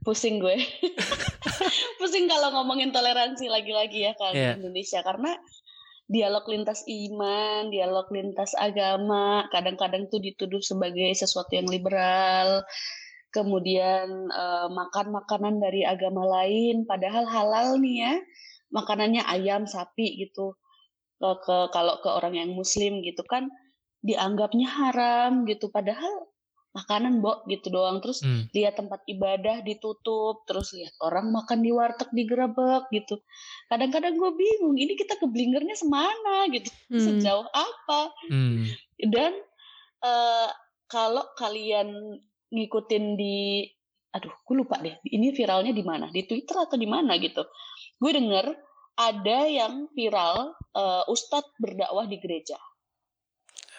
Pusing 0.06 0.38
gue. 0.38 0.58
Pusing 2.00 2.30
kalau 2.30 2.54
ngomongin 2.62 2.94
toleransi 2.94 3.50
lagi-lagi 3.50 4.06
ya 4.10 4.14
kalau 4.16 4.34
Iya. 4.38 4.54
di 4.56 4.66
Indonesia 4.66 5.00
karena 5.02 5.34
dialog 6.10 6.46
lintas 6.50 6.82
iman, 6.90 7.70
dialog 7.70 8.10
lintas 8.10 8.58
agama, 8.58 9.46
kadang-kadang 9.54 10.10
tuh 10.10 10.18
dituduh 10.18 10.60
sebagai 10.60 11.14
sesuatu 11.14 11.54
yang 11.54 11.70
liberal. 11.70 12.66
Kemudian 13.30 14.10
eh, 14.30 14.68
makan 14.74 15.14
makanan 15.14 15.62
dari 15.62 15.86
agama 15.86 16.26
lain, 16.26 16.90
padahal 16.90 17.30
halal 17.30 17.78
nih 17.78 17.96
ya, 18.10 18.14
makanannya 18.70 19.26
ayam, 19.26 19.66
sapi 19.66 20.18
gitu. 20.18 20.58
Ke, 21.20 21.30
ke- 21.44 21.70
kalau 21.76 22.00
ke 22.00 22.10
orang 22.10 22.34
yang 22.40 22.52
Muslim 22.56 23.04
gitu 23.04 23.22
kan 23.28 23.52
dianggapnya 24.00 24.68
haram 24.72 25.44
gitu, 25.44 25.68
padahal 25.68 26.32
makanan 26.72 27.20
bok 27.20 27.50
gitu 27.50 27.74
doang. 27.74 28.00
Terus 28.00 28.22
Hmm. 28.24 28.48
lihat 28.56 28.78
tempat 28.80 29.04
ibadah 29.10 29.66
ditutup, 29.66 30.46
terus 30.48 30.72
lihat 30.78 30.94
orang 31.02 31.34
makan 31.34 31.60
di 31.66 31.74
warteg 31.74 32.08
digerebek 32.14 32.88
gitu. 32.94 33.20
Kadang-kadang 33.68 34.16
gue 34.16 34.32
bingung, 34.38 34.78
ini 34.78 34.94
kita 34.96 35.18
keblingernya 35.20 35.76
semana 35.76 36.48
gitu, 36.54 36.70
Hmm. 36.94 37.04
sejauh 37.04 37.48
apa? 37.52 38.14
Hmm. 38.30 38.70
Dan 38.96 39.34
eh, 40.00 40.50
kalau 40.88 41.28
kalian 41.36 41.92
ngikutin 42.56 43.20
di, 43.20 43.68
aduh, 44.16 44.32
gue 44.32 44.56
lupa 44.56 44.80
deh, 44.80 44.96
ini 45.12 45.36
viralnya 45.36 45.76
di 45.76 45.84
mana? 45.84 46.08
Di 46.08 46.24
Twitter 46.24 46.56
atau 46.56 46.80
di 46.80 46.88
mana 46.88 47.20
gitu? 47.20 47.44
Gue 48.00 48.12
denger 48.16 48.56
ada 49.00 49.40
yang 49.48 49.92
viral 49.92 50.56
eh, 50.76 51.04
Ustadz 51.12 51.56
berdakwah 51.60 52.08
di 52.08 52.18
gereja. 52.20 52.56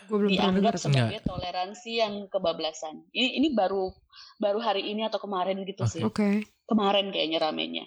Gue 0.08 0.16
belum 0.26 0.32
pernah 0.32 0.60
dianggap 0.60 0.74
sebagai 0.80 1.20
toleransi 1.28 1.90
yang 2.00 2.14
kebablasan. 2.32 3.04
Ini 3.12 3.36
ini 3.36 3.48
baru 3.52 3.92
baru 4.40 4.58
hari 4.60 4.88
ini 4.88 5.04
atau 5.04 5.20
kemarin 5.20 5.60
gitu 5.64 5.84
sih. 5.84 6.00
Oke. 6.04 6.44
Kemarin 6.64 7.10
kayaknya 7.10 7.42
ramenya. 7.42 7.84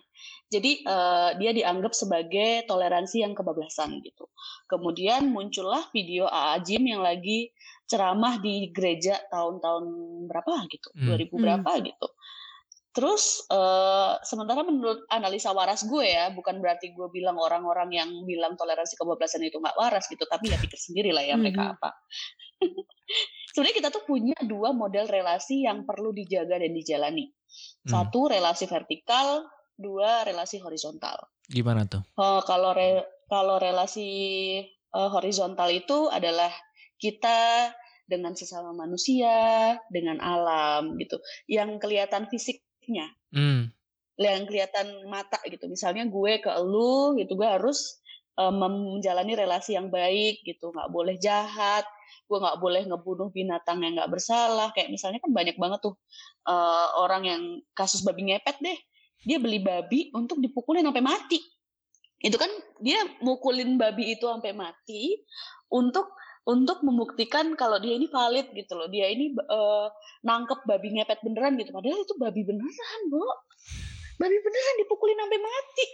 Jadi 0.54 0.86
eh, 0.86 1.30
dia 1.42 1.52
dianggap 1.54 1.94
sebagai 1.98 2.70
toleransi 2.70 3.26
yang 3.26 3.34
kebablasan 3.34 4.02
gitu. 4.06 4.30
Kemudian 4.70 5.34
muncullah 5.34 5.90
video 5.90 6.30
AA 6.30 6.62
Jim 6.62 6.86
yang 6.86 7.02
lagi 7.02 7.50
ceramah 7.90 8.40
di 8.40 8.72
gereja 8.72 9.20
tahun-tahun 9.30 9.86
berapa 10.30 10.66
gitu, 10.72 10.90
Hmm. 10.96 11.14
2000 11.14 11.36
berapa 11.36 11.72
gitu. 11.84 12.08
Terus 12.94 13.42
eh, 13.50 14.14
sementara 14.22 14.62
menurut 14.62 15.10
analisa 15.10 15.50
waras 15.50 15.82
gue 15.90 16.06
ya, 16.06 16.30
bukan 16.30 16.62
berarti 16.62 16.94
gue 16.94 17.10
bilang 17.10 17.42
orang-orang 17.42 17.90
yang 17.90 18.10
bilang 18.30 18.54
toleransi 18.54 18.94
kebablasan 19.02 19.42
itu 19.42 19.58
nggak 19.58 19.74
waras 19.82 20.06
gitu, 20.06 20.22
tapi 20.30 20.54
ya 20.54 20.62
pikir 20.62 20.78
sendiri 20.78 21.10
lah 21.10 21.26
ya 21.26 21.34
mereka 21.34 21.74
apa. 21.74 21.90
Sebenarnya 23.54 23.76
kita 23.82 23.90
tuh 23.90 24.06
punya 24.06 24.38
dua 24.46 24.78
model 24.78 25.10
relasi 25.10 25.66
yang 25.66 25.90
perlu 25.90 26.14
dijaga 26.14 26.62
dan 26.62 26.70
dijalani. 26.70 27.26
Hmm. 27.30 27.90
Satu 27.90 28.30
relasi 28.30 28.70
vertikal, 28.70 29.42
dua 29.74 30.22
relasi 30.30 30.62
horizontal. 30.62 31.18
Gimana 31.50 31.90
tuh? 31.90 32.06
Eh, 32.06 32.42
kalau 32.46 32.78
re- 32.78 33.26
kalau 33.26 33.58
relasi 33.58 34.10
eh, 34.70 35.10
horizontal 35.10 35.74
itu 35.74 36.14
adalah 36.14 36.54
kita 37.02 37.74
dengan 38.06 38.38
sesama 38.38 38.70
manusia, 38.76 39.74
dengan 39.90 40.22
alam 40.22 40.94
gitu, 41.02 41.18
yang 41.50 41.82
kelihatan 41.82 42.30
fisiknya, 42.84 43.08
Hmm. 43.32 43.72
yang 44.20 44.44
kelihatan 44.46 45.08
mata 45.10 45.40
gitu. 45.48 45.66
Misalnya 45.72 46.04
gue 46.06 46.44
ke 46.44 46.52
elu 46.52 47.18
gitu, 47.18 47.40
gue 47.40 47.48
harus 47.48 48.04
eh, 48.34 48.50
menjalani 48.50 49.38
relasi 49.38 49.78
yang 49.78 49.94
baik 49.94 50.42
gitu, 50.42 50.74
nggak 50.74 50.90
boleh 50.90 51.16
jahat, 51.22 51.86
gue 52.26 52.38
nggak 52.42 52.58
boleh 52.58 52.82
ngebunuh 52.90 53.30
binatang 53.30 53.86
yang 53.86 53.94
nggak 53.98 54.10
bersalah. 54.10 54.74
Kayak 54.74 54.90
misalnya 54.90 55.22
kan 55.22 55.32
banyak 55.32 55.56
banget 55.56 55.80
tuh 55.86 55.96
eh, 56.50 56.88
orang 57.00 57.24
yang 57.24 57.42
kasus 57.78 58.02
babi 58.02 58.34
ngepet 58.34 58.58
deh, 58.60 58.80
dia 59.24 59.38
beli 59.40 59.62
babi 59.62 60.10
untuk 60.14 60.42
dipukulin 60.44 60.84
sampai 60.86 61.06
mati. 61.06 61.40
Itu 62.24 62.40
kan 62.42 62.50
dia 62.82 63.04
mukulin 63.22 63.76
babi 63.78 64.18
itu 64.18 64.26
sampai 64.26 64.56
mati 64.56 65.20
untuk 65.70 66.10
untuk 66.44 66.84
membuktikan 66.84 67.56
kalau 67.56 67.80
dia 67.80 67.96
ini 67.96 68.12
valid 68.12 68.52
gitu 68.52 68.76
loh. 68.76 68.92
Dia 68.92 69.08
ini 69.12 69.32
eh, 69.32 69.88
nangkep 70.28 70.68
babi 70.68 71.00
ngepet 71.00 71.24
beneran 71.24 71.56
gitu. 71.56 71.72
Padahal 71.72 72.04
itu 72.04 72.16
babi 72.20 72.42
beneran, 72.44 73.00
Bu. 73.08 73.24
Babi 74.20 74.38
beneran 74.40 74.76
dipukulin 74.84 75.20
sampai 75.20 75.40
mati. 75.40 75.88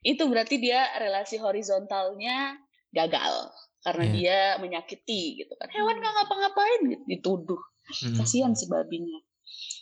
Itu 0.00 0.22
berarti 0.32 0.56
dia 0.56 0.80
relasi 0.96 1.36
horizontalnya 1.36 2.56
gagal 2.90 3.52
karena 3.80 4.04
Iya. 4.04 4.12
dia 4.12 4.38
menyakiti 4.60 5.44
gitu 5.44 5.52
kan. 5.56 5.68
Hewan 5.72 6.00
nggak 6.00 6.12
ngapa-ngapain 6.12 6.80
gitu, 6.88 7.04
dituduh. 7.08 7.62
Hmm. 7.88 8.16
Kasihan 8.16 8.52
si 8.56 8.68
babinya. 8.68 9.20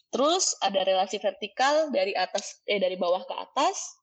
Terus 0.09 0.57
ada 0.64 0.81
relasi 0.87 1.21
vertikal 1.21 1.93
dari 1.93 2.17
atas 2.17 2.62
eh 2.64 2.81
dari 2.81 2.97
bawah 2.97 3.23
ke 3.27 3.35
atas. 3.35 3.98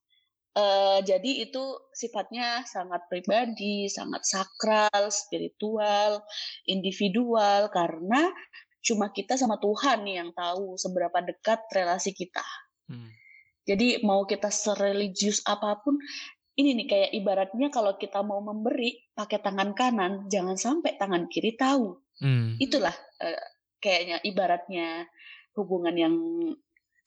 Eh, 0.56 1.00
jadi 1.04 1.44
itu 1.44 1.92
sifatnya 1.92 2.64
sangat 2.64 3.12
pribadi, 3.12 3.92
sangat 3.92 4.24
sakral, 4.24 5.12
spiritual, 5.12 6.24
individual 6.64 7.68
karena 7.68 8.32
cuma 8.80 9.12
kita 9.12 9.36
sama 9.36 9.60
Tuhan 9.60 10.08
nih 10.08 10.24
yang 10.24 10.32
tahu 10.32 10.80
seberapa 10.80 11.20
dekat 11.20 11.60
relasi 11.76 12.16
kita. 12.16 12.46
Hmm. 12.88 13.12
Jadi 13.68 14.00
mau 14.08 14.24
kita 14.24 14.48
sereligius 14.48 15.44
apa 15.44 15.76
pun, 15.84 16.00
ini 16.56 16.72
nih 16.80 16.88
kayak 16.88 17.12
ibaratnya 17.12 17.68
kalau 17.68 18.00
kita 18.00 18.24
mau 18.24 18.40
memberi 18.40 19.12
pakai 19.12 19.44
tangan 19.44 19.76
kanan, 19.76 20.32
jangan 20.32 20.56
sampai 20.56 20.96
tangan 20.96 21.28
kiri 21.28 21.60
tahu. 21.60 22.00
Hmm. 22.24 22.56
Itulah 22.64 22.96
eh, 23.20 23.44
kayaknya 23.84 24.24
ibaratnya 24.24 25.04
hubungan 25.60 25.96
yang 26.00 26.16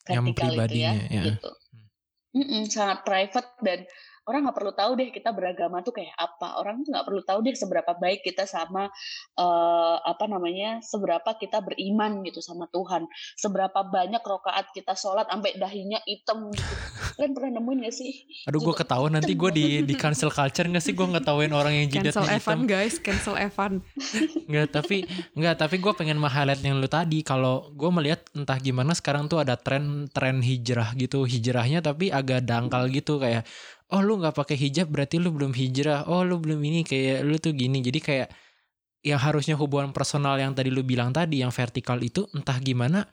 Yang 0.04 0.37
vertikal 0.37 0.52
itu 0.68 0.76
ya, 0.84 0.92
ya. 1.08 1.22
gitu. 1.32 1.48
Hmm. 1.48 1.88
Mm-mm, 2.36 2.68
sangat 2.68 3.08
private 3.08 3.48
dan 3.64 3.80
orang 4.28 4.44
nggak 4.48 4.56
perlu 4.60 4.72
tahu 4.76 4.90
deh 5.00 5.08
kita 5.08 5.32
beragama 5.32 5.80
tuh 5.80 5.96
kayak 5.96 6.12
apa. 6.14 6.60
Orang 6.60 6.84
tuh 6.84 6.92
nggak 6.92 7.06
perlu 7.08 7.22
tahu 7.24 7.38
deh 7.40 7.56
seberapa 7.56 7.92
baik 7.96 8.20
kita 8.20 8.44
sama 8.44 8.92
eh, 9.40 9.96
apa 10.04 10.24
namanya, 10.28 10.84
seberapa 10.84 11.32
kita 11.40 11.64
beriman 11.64 12.20
gitu 12.28 12.44
sama 12.44 12.68
Tuhan, 12.68 13.08
seberapa 13.40 13.80
banyak 13.88 14.20
rokaat 14.20 14.70
kita 14.76 14.92
sholat 14.92 15.26
sampai 15.32 15.56
dahinya 15.56 15.98
hitam 16.04 16.52
gitu. 16.52 16.74
Kalian 17.16 17.32
pernah 17.32 17.50
nemuin 17.58 17.78
gak 17.88 17.96
sih? 17.96 18.12
Aduh 18.46 18.60
gue 18.60 18.68
Juga 18.68 18.84
ketahuan 18.84 19.16
nanti 19.16 19.32
gue 19.32 19.50
di 19.50 19.66
di 19.82 19.94
cancel 20.02 20.28
culture 20.28 20.68
gak 20.68 20.84
sih 20.84 20.92
gue 20.92 21.06
ngetawain 21.08 21.50
orang 21.56 21.72
yang 21.72 21.88
Cancel 21.88 22.28
jidatnya 22.28 22.36
Evan 22.36 22.58
hitam 22.58 22.60
guys, 22.68 22.94
cancel 23.00 23.34
Evan. 23.40 23.72
Nggak 24.44 24.66
tapi 24.68 24.96
nggak 25.32 25.54
tapi 25.56 25.76
gue 25.80 25.92
pengen 25.96 26.18
meng-highlight 26.20 26.60
yang 26.60 26.76
lu 26.76 26.90
tadi 26.90 27.24
kalau 27.24 27.72
gue 27.72 27.90
melihat 27.90 28.20
entah 28.36 28.58
gimana 28.60 28.92
sekarang 28.92 29.30
tuh 29.30 29.40
ada 29.40 29.56
tren 29.56 30.10
tren 30.12 30.44
hijrah 30.44 30.92
gitu 30.98 31.24
hijrahnya 31.24 31.80
tapi 31.80 32.10
agak 32.12 32.44
dangkal 32.44 32.90
gitu 32.90 33.16
kayak 33.22 33.46
oh 33.92 34.01
lu 34.05 34.20
nggak 34.20 34.37
pakai 34.37 34.57
hijab 34.57 34.92
berarti 34.92 35.16
lu 35.20 35.33
belum 35.33 35.53
hijrah. 35.57 36.09
Oh 36.09 36.22
lu 36.24 36.37
belum 36.40 36.61
ini 36.61 36.85
kayak 36.85 37.24
lu 37.24 37.37
tuh 37.40 37.57
gini. 37.57 37.81
Jadi 37.81 38.01
kayak 38.01 38.29
yang 39.07 39.20
harusnya 39.20 39.55
hubungan 39.57 39.94
personal 39.94 40.37
yang 40.37 40.53
tadi 40.53 40.68
lu 40.68 40.83
bilang 40.83 41.14
tadi 41.14 41.40
yang 41.40 41.55
vertikal 41.55 41.96
itu 42.03 42.27
entah 42.35 42.59
gimana 42.59 43.07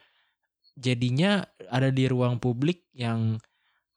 jadinya 0.75 1.45
ada 1.71 1.93
di 1.93 2.09
ruang 2.09 2.41
publik 2.41 2.89
yang 2.91 3.37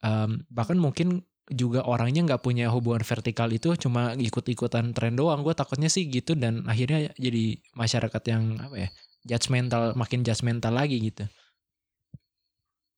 em, 0.04 0.44
bahkan 0.52 0.78
mungkin 0.78 1.24
juga 1.48 1.80
orangnya 1.88 2.28
nggak 2.28 2.44
punya 2.44 2.68
hubungan 2.68 3.00
vertikal 3.02 3.48
itu 3.48 3.72
cuma 3.80 4.12
ikut-ikutan 4.14 4.92
tren 4.92 5.16
doang. 5.16 5.40
Gue 5.42 5.56
takutnya 5.56 5.88
sih 5.88 6.06
gitu 6.12 6.36
dan 6.36 6.62
akhirnya 6.68 7.10
jadi 7.16 7.58
masyarakat 7.74 8.22
yang 8.28 8.42
apa 8.60 8.76
ya 8.86 8.88
judgmental 9.26 9.96
makin 9.98 10.22
judgmental 10.22 10.72
lagi 10.72 11.00
gitu 11.02 11.26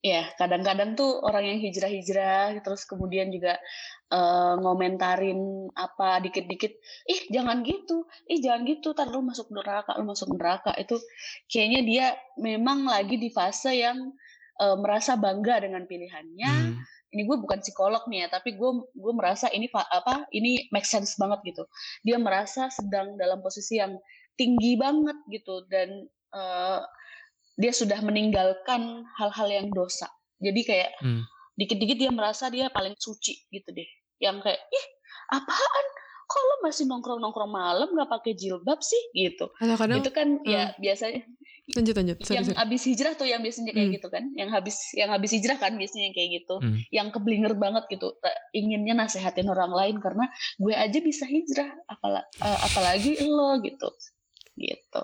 Ya, 0.01 0.33
kadang-kadang 0.33 0.97
tuh 0.97 1.21
orang 1.21 1.45
yang 1.45 1.59
hijrah-hijrah 1.61 2.57
terus 2.65 2.89
kemudian 2.89 3.29
juga 3.29 3.61
eh, 4.09 4.53
ngomentarin 4.57 5.69
apa 5.77 6.17
dikit-dikit, 6.25 6.73
ih 7.05 7.21
jangan 7.29 7.61
gitu, 7.61 8.09
ih 8.25 8.41
jangan 8.41 8.65
gitu, 8.65 8.97
tar 8.97 9.13
lu 9.13 9.21
masuk 9.21 9.53
neraka, 9.53 9.93
lu 10.01 10.09
masuk 10.09 10.33
neraka. 10.33 10.73
Itu 10.73 10.97
kayaknya 11.45 11.81
dia 11.85 12.05
memang 12.41 12.89
lagi 12.89 13.21
di 13.21 13.29
fase 13.29 13.77
yang 13.77 14.09
eh, 14.57 14.77
merasa 14.81 15.21
bangga 15.21 15.61
dengan 15.69 15.85
pilihannya. 15.85 16.53
Hmm. 16.73 16.81
Ini 17.13 17.21
gue 17.27 17.37
bukan 17.37 17.61
psikolog 17.61 18.01
nih 18.09 18.25
ya, 18.25 18.27
tapi 18.41 18.57
gue 18.57 18.71
gue 18.97 19.13
merasa 19.13 19.53
ini 19.53 19.69
apa 19.69 20.25
ini 20.33 20.65
make 20.73 20.89
sense 20.89 21.13
banget 21.21 21.45
gitu. 21.45 21.63
Dia 22.01 22.17
merasa 22.17 22.73
sedang 22.73 23.21
dalam 23.21 23.37
posisi 23.45 23.77
yang 23.77 24.01
tinggi 24.33 24.81
banget 24.81 25.17
gitu 25.29 25.61
dan 25.69 26.09
eh, 26.33 26.81
dia 27.61 27.69
sudah 27.71 28.01
meninggalkan 28.01 28.81
hal-hal 29.15 29.47
yang 29.47 29.67
dosa. 29.69 30.09
Jadi 30.41 30.61
kayak 30.65 30.89
Hmm. 30.99 31.21
dikit-dikit 31.53 31.97
dia 31.99 32.09
merasa 32.09 32.49
dia 32.49 32.67
paling 32.67 32.97
suci 32.97 33.45
gitu 33.47 33.69
deh. 33.69 33.85
Yang 34.17 34.41
kayak 34.41 34.61
ih 34.65 34.85
apaan? 35.29 35.85
Kok 36.25 36.41
lo 36.41 36.55
masih 36.63 36.87
nongkrong-nongkrong 36.87 37.51
malam 37.51 37.91
nggak 37.91 38.07
pakai 38.09 38.33
jilbab 38.33 38.79
sih 38.79 39.03
gitu. 39.11 39.51
Kadang 39.59 39.99
Itu 39.99 40.09
kan 40.09 40.39
ya 40.47 40.71
biasanya 40.79 41.27
lanjut 41.75 41.93
lanjut. 41.93 42.17
Sorry, 42.23 42.35
yang 42.35 42.45
sorry. 42.47 42.57
habis 42.57 42.81
hijrah 42.83 43.13
tuh 43.13 43.27
yang 43.27 43.43
biasanya 43.43 43.71
kayak 43.71 43.87
Hmm. 43.91 43.95
gitu 43.99 44.07
kan. 44.07 44.23
Yang 44.33 44.49
habis 44.49 44.75
yang 44.95 45.09
habis 45.11 45.31
hijrah 45.35 45.57
kan 45.59 45.75
biasanya 45.75 46.03
yang 46.07 46.15
kayak 46.15 46.29
gitu. 46.39 46.55
Hmm. 46.57 46.79
Yang 46.87 47.07
keblinger 47.13 47.53
banget 47.53 47.83
gitu. 47.91 48.07
Inginnya 48.51 48.95
nasehatin 48.95 49.43
orang 49.45 49.71
lain 49.71 49.95
karena 49.99 50.31
gue 50.55 50.71
aja 50.73 50.99
bisa 50.99 51.27
hijrah 51.27 51.67
apala, 51.85 52.23
eh, 52.39 52.59
apalagi 52.63 53.11
lo 53.27 53.59
gitu. 53.59 53.91
Gitu. 54.55 55.01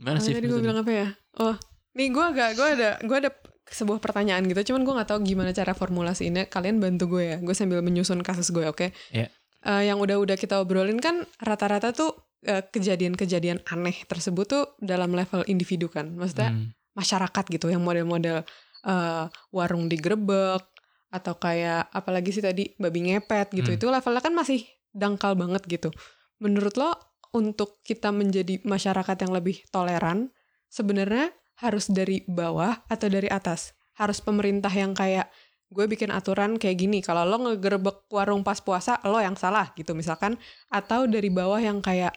Gimana 0.00 0.16
Apa 0.16 0.24
sih? 0.24 0.32
tadi 0.32 0.46
gue 0.46 0.58
bilang 0.58 0.78
apa 0.78 0.90
ya? 0.90 1.08
Oh, 1.36 1.54
nih 1.92 2.08
gue 2.08 2.24
agak 2.24 2.48
gue 2.54 2.68
ada 2.70 2.90
gue 2.98 3.16
ada 3.18 3.30
sebuah 3.66 4.00
pertanyaan 4.00 4.42
gitu. 4.44 4.72
Cuman 4.72 4.82
gue 4.82 4.94
nggak 4.96 5.08
tahu 5.08 5.20
gimana 5.22 5.52
cara 5.52 5.72
formulasinya. 5.72 6.42
Kalian 6.44 6.80
bantu 6.80 7.06
gue 7.10 7.24
ya. 7.26 7.36
Gue 7.38 7.52
sambil 7.52 7.78
menyusun 7.80 8.18
kasus 8.20 8.48
gue, 8.48 8.64
oke? 8.64 8.90
Iya. 9.10 9.28
Eh, 9.60 9.82
yang 9.84 10.00
udah-udah 10.00 10.34
kita 10.34 10.56
obrolin 10.56 10.96
kan 10.96 11.22
rata-rata 11.36 11.92
tuh 11.92 12.10
eh, 12.40 12.64
kejadian-kejadian 12.64 13.60
aneh 13.68 13.92
tersebut 14.02 14.48
tuh 14.48 14.64
dalam 14.78 15.12
level 15.12 15.44
individu 15.44 15.86
kan. 15.86 16.08
Maksudnya 16.10 16.50
Hmm. 16.50 16.72
masyarakat 16.92 17.44
gitu 17.50 17.68
yang 17.68 17.84
model-model 17.84 18.42
eh, 18.80 19.24
warung 19.50 19.86
digerebek 19.86 20.64
atau 21.10 21.34
kayak 21.36 21.90
apalagi 21.90 22.30
sih 22.30 22.40
tadi 22.40 22.72
babi 22.74 23.04
ngepet 23.04 23.52
gitu 23.52 23.68
Hmm. 23.68 23.76
itu 23.76 23.86
levelnya 23.86 24.22
kan 24.22 24.32
masih 24.32 24.64
dangkal 24.88 25.36
banget 25.36 25.60
gitu. 25.68 25.92
Menurut 26.38 26.72
lo 26.74 26.96
untuk 27.30 27.82
kita 27.86 28.10
menjadi 28.10 28.58
masyarakat 28.66 29.16
yang 29.22 29.32
lebih 29.34 29.62
toleran 29.70 30.34
sebenarnya 30.66 31.30
harus 31.60 31.90
dari 31.90 32.26
bawah 32.26 32.82
atau 32.90 33.06
dari 33.06 33.28
atas? 33.30 33.76
Harus 33.98 34.18
pemerintah 34.24 34.72
yang 34.72 34.96
kayak 34.96 35.28
gue 35.70 35.86
bikin 35.86 36.10
aturan 36.10 36.58
kayak 36.58 36.82
gini 36.82 36.98
kalau 36.98 37.22
lo 37.22 37.38
ngegerebek 37.46 38.10
warung 38.10 38.42
pas 38.42 38.58
puasa 38.58 38.98
lo 39.06 39.22
yang 39.22 39.38
salah 39.38 39.70
gitu 39.78 39.94
misalkan 39.94 40.34
atau 40.66 41.06
dari 41.06 41.30
bawah 41.30 41.62
yang 41.62 41.78
kayak 41.78 42.10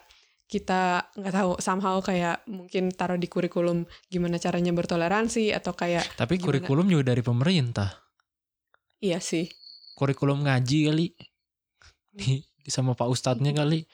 kita 0.50 1.06
nggak 1.14 1.34
tahu 1.34 1.52
somehow 1.62 2.02
kayak 2.02 2.42
mungkin 2.50 2.90
taruh 2.90 3.14
di 3.14 3.30
kurikulum 3.30 3.86
gimana 4.10 4.42
caranya 4.42 4.74
bertoleransi 4.74 5.54
atau 5.54 5.70
kayak 5.72 6.02
Tapi 6.18 6.36
Gimana? 6.36 6.46
kurikulum 6.50 6.86
juga 6.90 7.14
dari 7.14 7.22
pemerintah. 7.22 7.94
iya 8.98 9.22
sih 9.22 9.46
Kurikulum 9.94 10.42
ngaji 10.44 10.78
kali. 10.90 11.06
Di, 12.10 12.42
sama 12.74 12.98
Pak 12.98 13.08
Ustadznya 13.08 13.54
kali. 13.54 13.86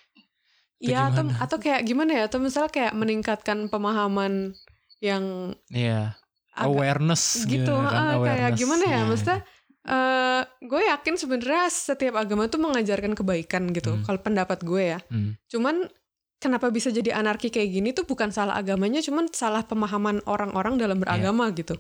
Ya 0.80 1.12
atau 1.12 1.28
atau 1.28 1.56
kayak 1.56 1.84
gimana 1.84 2.10
ya? 2.16 2.22
Atau 2.26 2.40
misalnya 2.40 2.72
kayak 2.72 2.92
meningkatkan 2.96 3.68
pemahaman 3.68 4.56
yang 4.98 5.54
Iya. 5.68 6.16
Awareness 6.56 7.46
gitu, 7.46 7.72
kan, 7.72 7.88
ah, 7.88 8.18
kayak 8.20 8.50
awareness. 8.50 8.58
gimana 8.58 8.84
ya? 8.84 8.92
Iya. 8.92 9.06
Maksudnya 9.06 9.38
eh 9.80 10.40
gue 10.60 10.82
yakin 10.82 11.14
sebenarnya 11.16 11.64
setiap 11.68 12.14
agama 12.16 12.48
tuh 12.48 12.60
mengajarkan 12.60 13.16
kebaikan 13.16 13.72
gitu. 13.72 13.96
Hmm. 13.96 14.04
Kalau 14.04 14.20
pendapat 14.20 14.60
gue 14.60 14.82
ya. 14.92 14.98
Hmm. 15.08 15.40
Cuman 15.46 15.88
kenapa 16.36 16.68
bisa 16.68 16.88
jadi 16.88 17.16
anarki 17.16 17.48
kayak 17.48 17.70
gini 17.70 17.88
tuh 17.92 18.04
bukan 18.04 18.28
salah 18.28 18.56
agamanya, 18.56 19.00
cuman 19.00 19.28
salah 19.30 19.60
pemahaman 19.62 20.20
orang-orang 20.24 20.76
dalam 20.76 20.96
Iya. 20.96 21.04
beragama 21.06 21.48
gitu. 21.52 21.76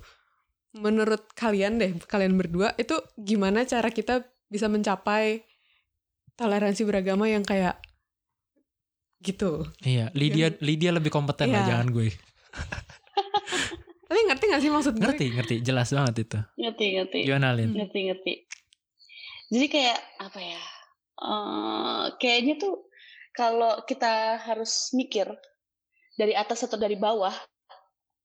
Menurut 0.70 1.28
kalian 1.34 1.76
deh, 1.76 1.92
kalian 2.04 2.36
berdua 2.36 2.72
itu 2.76 2.94
gimana 3.16 3.64
cara 3.64 3.90
kita 3.90 4.22
bisa 4.46 4.64
mencapai 4.66 5.42
toleransi 6.34 6.82
beragama 6.84 7.26
yang 7.26 7.42
kayak 7.42 7.76
gitu? 9.20 9.64
Iya, 9.80 10.08
Lydia 10.12 10.52
Lydia 10.58 10.90
lebih 10.90 11.08
kompeten 11.08 11.48
lah 11.48 11.60
Iya. 11.60 11.66
jangan 11.70 11.86
gue. 11.88 12.08
Tapi 14.02 14.18
ngerti 14.26 14.42
gak 14.44 14.58
sih 14.58 14.68
maksud 14.68 14.92
gue? 14.94 15.02
Ngerti, 15.02 15.24
ngerti, 15.30 15.54
jelas 15.60 15.88
banget 15.88 16.14
itu. 16.20 16.38
ngerti 16.56 16.84
ngerti 16.92 17.18
Gimana 17.22 17.48
Lin? 17.52 17.70
ngerti 17.70 17.98
ngerti 18.06 18.32
jadi 19.50 19.66
kayak 19.68 19.98
apa 20.20 20.40
ya 20.40 20.60
eh 21.20 22.02
kayaknya 22.16 22.54
tuh 22.56 22.88
kalau 23.30 23.84
kita 23.84 24.36
harus 24.40 24.88
mikir 24.92 25.26
dari 26.12 26.32
atas 26.32 26.62
atau 26.62 26.74
dari 26.74 26.96
bawah 26.96 27.32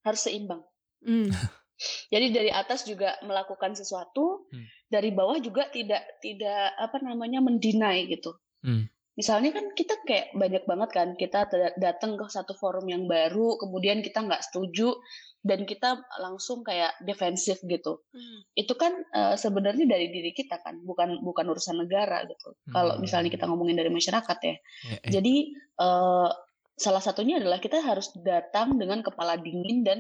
harus 0.01 0.21
seimbang 0.21 0.61
Hmm. 1.01 1.29
jadi 2.13 2.25
dari 2.31 2.49
atas 2.49 2.83
juga 2.83 3.15
melakukan 3.21 3.73
sesuatu 3.73 4.47
Hmm. 4.47 4.63
dari 4.87 5.11
bawah 5.11 5.35
juga 5.37 5.67
tidak 5.67 6.01
tidak 6.19 6.71
apa 6.75 6.97
namanya 6.99 7.39
mendinai 7.39 8.07
gitu 8.07 8.35
Hmm. 8.61 8.87
Misalnya 9.15 9.55
kan 9.55 9.71
kita 9.71 9.95
kayak 10.03 10.35
banyak 10.35 10.63
banget 10.67 10.89
kan 10.91 11.07
kita 11.15 11.47
da- 11.47 11.75
datang 11.79 12.19
ke 12.19 12.27
satu 12.27 12.51
forum 12.55 12.83
yang 12.91 13.07
baru 13.07 13.55
kemudian 13.63 14.03
kita 14.03 14.23
nggak 14.27 14.43
setuju 14.43 14.91
dan 15.45 15.63
kita 15.63 16.01
langsung 16.19 16.65
kayak 16.65 16.97
defensif 17.05 17.61
gitu. 17.69 18.01
Itu 18.57 18.73
kan 18.75 18.91
eh, 19.13 19.35
sebenarnya 19.37 19.85
dari 19.87 20.09
diri 20.11 20.33
kita 20.33 20.57
kan 20.59 20.81
bukan 20.83 21.21
bukan 21.21 21.45
urusan 21.53 21.85
negara 21.85 22.25
gitu. 22.25 22.57
Kalau 22.73 22.97
Hmm. 22.97 23.01
misalnya 23.05 23.29
kita 23.29 23.45
ngomongin 23.47 23.77
dari 23.77 23.93
masyarakat 23.93 24.37
ya. 24.41 24.55
Eh, 24.55 24.57
eh. 24.99 25.11
jadi 25.13 25.35
eh, 25.79 26.29
salah 26.75 26.99
satunya 26.99 27.39
adalah 27.39 27.63
kita 27.63 27.79
harus 27.79 28.11
datang 28.19 28.75
dengan 28.75 28.99
kepala 28.99 29.39
dingin 29.39 29.85
dan 29.85 29.99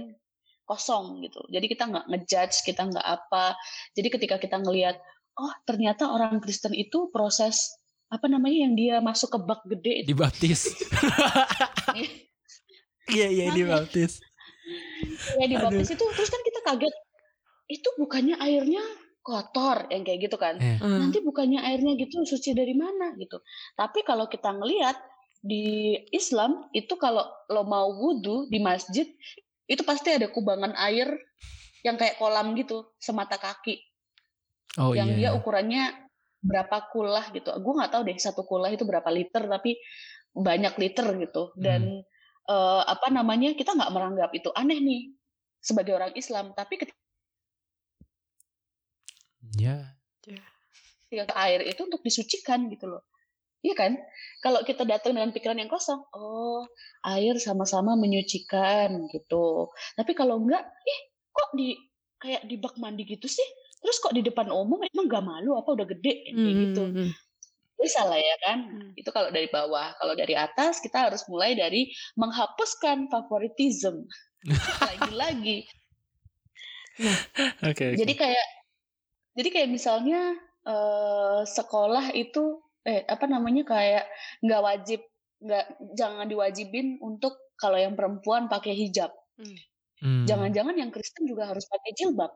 kosong 0.65 1.21
gitu. 1.23 1.39
Jadi 1.53 1.65
kita 1.69 1.87
nggak 1.87 2.05
ngejudge 2.09 2.65
kita 2.65 2.89
nggak 2.89 3.05
apa. 3.05 3.53
Jadi 3.93 4.07
ketika 4.11 4.35
kita 4.41 4.57
ngelihat 4.59 4.97
oh 5.37 5.53
ternyata 5.63 6.09
orang 6.09 6.41
Kristen 6.41 6.73
itu 6.73 7.13
proses 7.13 7.69
apa 8.05 8.25
namanya 8.27 8.69
yang 8.69 8.73
dia 8.73 8.95
masuk 8.99 9.33
ke 9.33 9.39
bak 9.41 9.61
gede 9.65 9.93
itu 10.05 10.07
dibaptis. 10.11 10.61
Iya, 13.05 13.27
iya 13.29 13.45
dibaptis. 13.53 14.17
ya 15.37 15.45
dibaptis 15.45 15.93
itu 15.93 16.01
terus 16.01 16.25
kan 16.25 16.41
kita 16.41 16.59
kaget 16.65 16.95
itu 17.69 17.85
bukannya 18.01 18.33
airnya 18.41 18.81
kotor 19.21 19.85
yang 19.93 20.01
kayak 20.01 20.25
gitu 20.25 20.37
kan 20.37 20.57
Eh, 20.57 20.81
Hmm. 20.81 21.05
nanti 21.05 21.21
bukannya 21.21 21.61
airnya 21.61 21.93
gitu 21.97 22.25
suci 22.25 22.57
dari 22.57 22.73
mana 22.73 23.13
gitu. 23.17 23.41
Tapi 23.73 24.01
kalau 24.01 24.25
kita 24.25 24.49
ngelihat 24.53 24.97
di 25.37 25.93
Islam 26.09 26.65
itu 26.73 26.97
kalau 26.97 27.21
lo 27.45 27.61
mau 27.61 27.93
wudhu 27.93 28.49
di 28.49 28.57
masjid 28.57 29.05
itu 29.65 29.81
pasti 29.85 30.09
ada 30.09 30.25
kubangan 30.29 30.73
air 30.89 31.13
yang 31.85 32.01
kayak 32.01 32.17
kolam 32.17 32.57
gitu 32.57 32.89
semata 32.97 33.37
kaki 33.37 33.77
Oh 34.81 34.97
yang 34.97 35.13
iya. 35.13 35.29
dia 35.29 35.37
ukurannya 35.37 36.04
berapa 36.45 36.77
kulah 36.93 37.25
gitu. 37.33 37.49
Gue 37.59 37.73
nggak 37.77 37.91
tahu 37.91 38.01
deh 38.05 38.17
satu 38.21 38.41
kulah 38.45 38.69
itu 38.69 38.85
berapa 38.85 39.09
liter 39.09 39.49
tapi 39.49 39.81
banyak 40.35 40.73
liter 40.77 41.07
gitu 41.17 41.55
dan 41.57 41.81
eh, 42.51 42.81
apa 42.85 43.07
namanya 43.09 43.55
kita 43.55 43.71
nggak 43.73 43.91
meranggap 43.95 44.31
itu 44.35 44.51
aneh 44.53 44.77
nih 44.83 45.01
sebagai 45.63 45.97
orang 45.97 46.13
Islam 46.13 46.51
tapi 46.53 46.77
ketika 46.77 46.99
Ya. 50.25 50.35
ketika 51.07 51.31
ke 51.31 51.35
air 51.47 51.61
itu 51.63 51.81
untuk 51.85 52.01
disucikan 52.03 52.67
gitu 52.67 52.91
loh. 52.91 53.07
Iya 53.65 53.73
kan? 53.73 53.93
Kalau 54.45 54.61
kita 54.61 54.85
datang 54.85 55.17
dengan 55.17 55.33
pikiran 55.33 55.57
yang 55.57 55.71
kosong, 55.71 56.01
oh 56.13 56.65
air 57.01 57.33
sama-sama 57.41 57.97
menyucikan 57.97 59.09
gitu. 59.09 59.73
Tapi 59.97 60.11
kalau 60.13 60.37
enggak, 60.37 60.61
ih 60.85 60.99
kok 61.33 61.49
di 61.57 61.73
kayak 62.21 62.45
di 62.45 62.55
bak 62.61 62.77
mandi 62.77 63.05
gitu 63.09 63.25
sih? 63.25 63.47
Terus 63.85 63.97
kok 64.01 64.17
di 64.17 64.25
depan 64.25 64.49
umum 64.49 64.81
emang 64.81 65.05
gak 65.05 65.21
malu 65.21 65.53
apa 65.53 65.69
udah 65.77 65.85
gede 65.85 66.13
kayak 66.25 66.33
Hmm, 66.33 66.61
gitu. 66.65 66.83
hmm, 66.89 66.95
hmm. 66.97 67.09
Itu 67.77 67.85
salah 67.93 68.17
ya 68.17 68.35
kan? 68.41 68.57
Hmm. 68.65 68.89
Itu 68.97 69.09
kalau 69.13 69.29
dari 69.29 69.45
bawah. 69.45 69.93
Kalau 70.01 70.17
dari 70.17 70.33
atas 70.33 70.81
kita 70.81 71.05
harus 71.05 71.21
mulai 71.29 71.53
dari 71.53 71.93
menghapuskan 72.17 73.13
favoritism. 73.13 74.09
Lagi-lagi 74.89 75.69
Oke. 76.95 77.11
oke. 77.75 77.85
jadi 77.99 78.13
kayak 78.15 78.47
jadi 79.35 79.49
kayak 79.51 79.69
misalnya 79.69 80.31
eh, 80.63 81.41
sekolah 81.43 82.15
itu 82.15 82.63
eh 82.87 83.03
apa 83.03 83.27
namanya 83.27 83.67
kayak 83.67 84.07
nggak 84.39 84.61
wajib 84.63 85.01
nggak 85.43 85.65
jangan 85.99 86.23
diwajibin 86.31 87.03
untuk 87.03 87.35
kalau 87.59 87.75
yang 87.75 87.93
perempuan 87.93 88.47
pakai 88.47 88.73
hijab 88.73 89.11
Hmm. 89.99 90.23
jangan-jangan 90.23 90.75
yang 90.79 90.91
Kristen 90.95 91.27
juga 91.27 91.51
harus 91.51 91.67
pakai 91.67 91.91
jilbab 91.91 92.31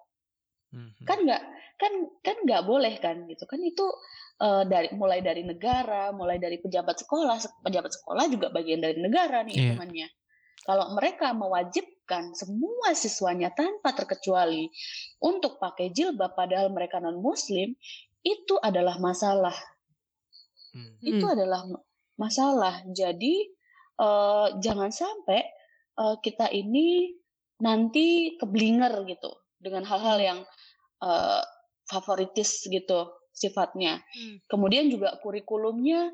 Hmm. 0.70 0.94
kan 1.02 1.18
nggak 1.26 1.42
kan 1.82 1.94
kan 2.22 2.38
nggak 2.46 2.62
boleh 2.62 2.94
kan 3.02 3.26
gitu 3.26 3.42
kan 3.50 3.58
itu 3.58 3.82
eh, 4.38 4.64
dari 4.70 4.94
mulai 4.94 5.18
dari 5.20 5.42
negara 5.42 6.14
mulai 6.14 6.38
dari 6.38 6.62
pejabat 6.62 7.02
sekolah 7.02 7.42
Se- 7.42 7.58
pejabat 7.66 7.90
sekolah 7.90 8.30
juga 8.30 8.54
bagian 8.54 8.78
dari 8.78 9.02
negara 9.02 9.42
nih 9.42 9.54
Iya. 9.56 9.62
hitungannya 9.74 10.08
kalau 10.60 10.94
mereka 10.94 11.34
mewajibkan 11.34 12.36
semua 12.36 12.94
siswanya 12.94 13.50
tanpa 13.50 13.96
terkecuali 13.96 14.70
untuk 15.24 15.58
pakai 15.58 15.90
jilbab 15.90 16.38
padahal 16.38 16.70
mereka 16.70 17.02
non 17.02 17.18
muslim 17.18 17.74
itu 18.22 18.56
adalah 18.62 19.02
masalah 19.02 19.56
Hmm. 20.70 21.02
itu 21.02 21.26
adalah 21.26 21.66
ma- 21.66 21.82
masalah 22.14 22.86
jadi 22.86 23.36
eh, 23.98 24.48
jangan 24.62 24.94
sampai 24.94 25.42
eh, 25.98 26.16
kita 26.22 26.46
ini 26.54 27.10
nanti 27.58 28.38
keblinger 28.38 28.94
gitu 29.10 29.34
dengan 29.60 29.84
hal-hal 29.86 30.18
yang 30.18 30.40
eh, 31.04 31.42
favoritis 31.86 32.64
gitu 32.66 33.12
sifatnya. 33.32 34.00
Hmm. 34.04 34.36
Kemudian 34.48 34.88
juga 34.88 35.16
kurikulumnya 35.20 36.12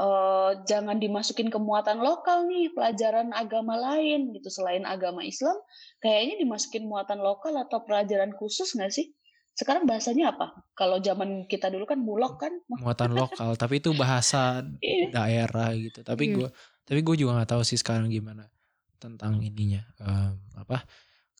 eh, 0.00 0.52
jangan 0.64 0.96
dimasukin 0.96 1.48
ke 1.48 1.58
muatan 1.60 2.00
lokal 2.00 2.48
nih 2.48 2.72
pelajaran 2.72 3.32
agama 3.32 3.76
lain 3.76 4.32
gitu 4.32 4.48
selain 4.48 4.84
agama 4.84 5.20
Islam 5.22 5.56
kayaknya 6.00 6.40
dimasukin 6.40 6.88
muatan 6.88 7.20
lokal 7.20 7.52
atau 7.56 7.84
pelajaran 7.84 8.32
khusus 8.34 8.72
nggak 8.74 8.92
sih? 8.92 9.12
Sekarang 9.50 9.84
bahasanya 9.84 10.32
apa? 10.32 10.56
Kalau 10.72 11.04
zaman 11.04 11.44
kita 11.44 11.68
dulu 11.68 11.84
kan 11.84 12.00
bulog 12.00 12.40
kan, 12.40 12.54
muatan 12.80 13.12
lokal 13.12 13.60
tapi 13.60 13.82
itu 13.82 13.92
bahasa 13.92 14.64
Iya. 14.80 15.12
daerah 15.12 15.76
gitu 15.76 16.00
tapi 16.00 16.32
Iya. 16.32 16.36
gue 16.38 16.48
tapi 16.88 17.00
gue 17.04 17.16
juga 17.20 17.36
nggak 17.36 17.50
tahu 17.54 17.62
sih 17.66 17.76
sekarang 17.76 18.08
gimana 18.08 18.48
tentang 18.96 19.36
ininya 19.40 19.84
Em, 20.00 20.32
apa 20.56 20.80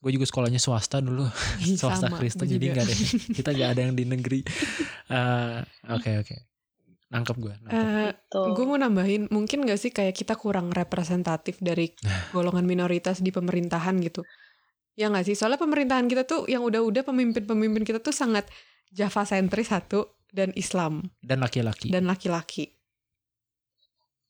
gue 0.00 0.10
juga 0.10 0.24
sekolahnya 0.24 0.56
swasta 0.56 0.98
dulu 0.98 1.28
swasta 1.80 2.08
Sama, 2.08 2.16
Kristen 2.16 2.46
jadi 2.46 2.64
nggak 2.70 2.84
ada 2.84 2.94
kita 3.38 3.50
nggak 3.50 3.70
ada 3.70 3.80
yang 3.82 3.94
di 3.94 4.04
negeri 4.04 4.40
Eh, 5.06 5.58
oke 5.88 6.10
oke 6.18 6.36
nangkep 7.08 7.36
gue 7.36 7.54
Eh, 7.66 8.10
Tuh. 8.26 8.54
gue 8.54 8.64
mau 8.64 8.78
nambahin, 8.78 9.26
mungkin 9.28 9.66
gak 9.66 9.76
sih 9.76 9.90
kayak 9.90 10.14
kita 10.14 10.34
kurang 10.34 10.70
representatif 10.70 11.58
dari 11.58 11.90
golongan 12.30 12.62
minoritas 12.62 13.18
di 13.18 13.28
pemerintahan 13.28 13.98
gitu. 13.98 14.22
Ya 14.94 15.10
gak 15.10 15.26
sih? 15.26 15.34
Soalnya 15.34 15.58
pemerintahan 15.58 16.06
kita 16.06 16.22
tuh 16.22 16.46
yang 16.46 16.62
udah-udah 16.62 17.02
pemimpin-pemimpin 17.02 17.82
kita 17.82 17.98
tuh 17.98 18.14
sangat 18.14 18.46
Java 18.88 19.22
sentris 19.24 19.66
satu 19.68 20.06
dan 20.30 20.54
Islam 20.54 21.02
dan 21.18 21.42
laki-laki 21.42 21.90
dan 21.90 22.06
laki-laki. 22.06 22.78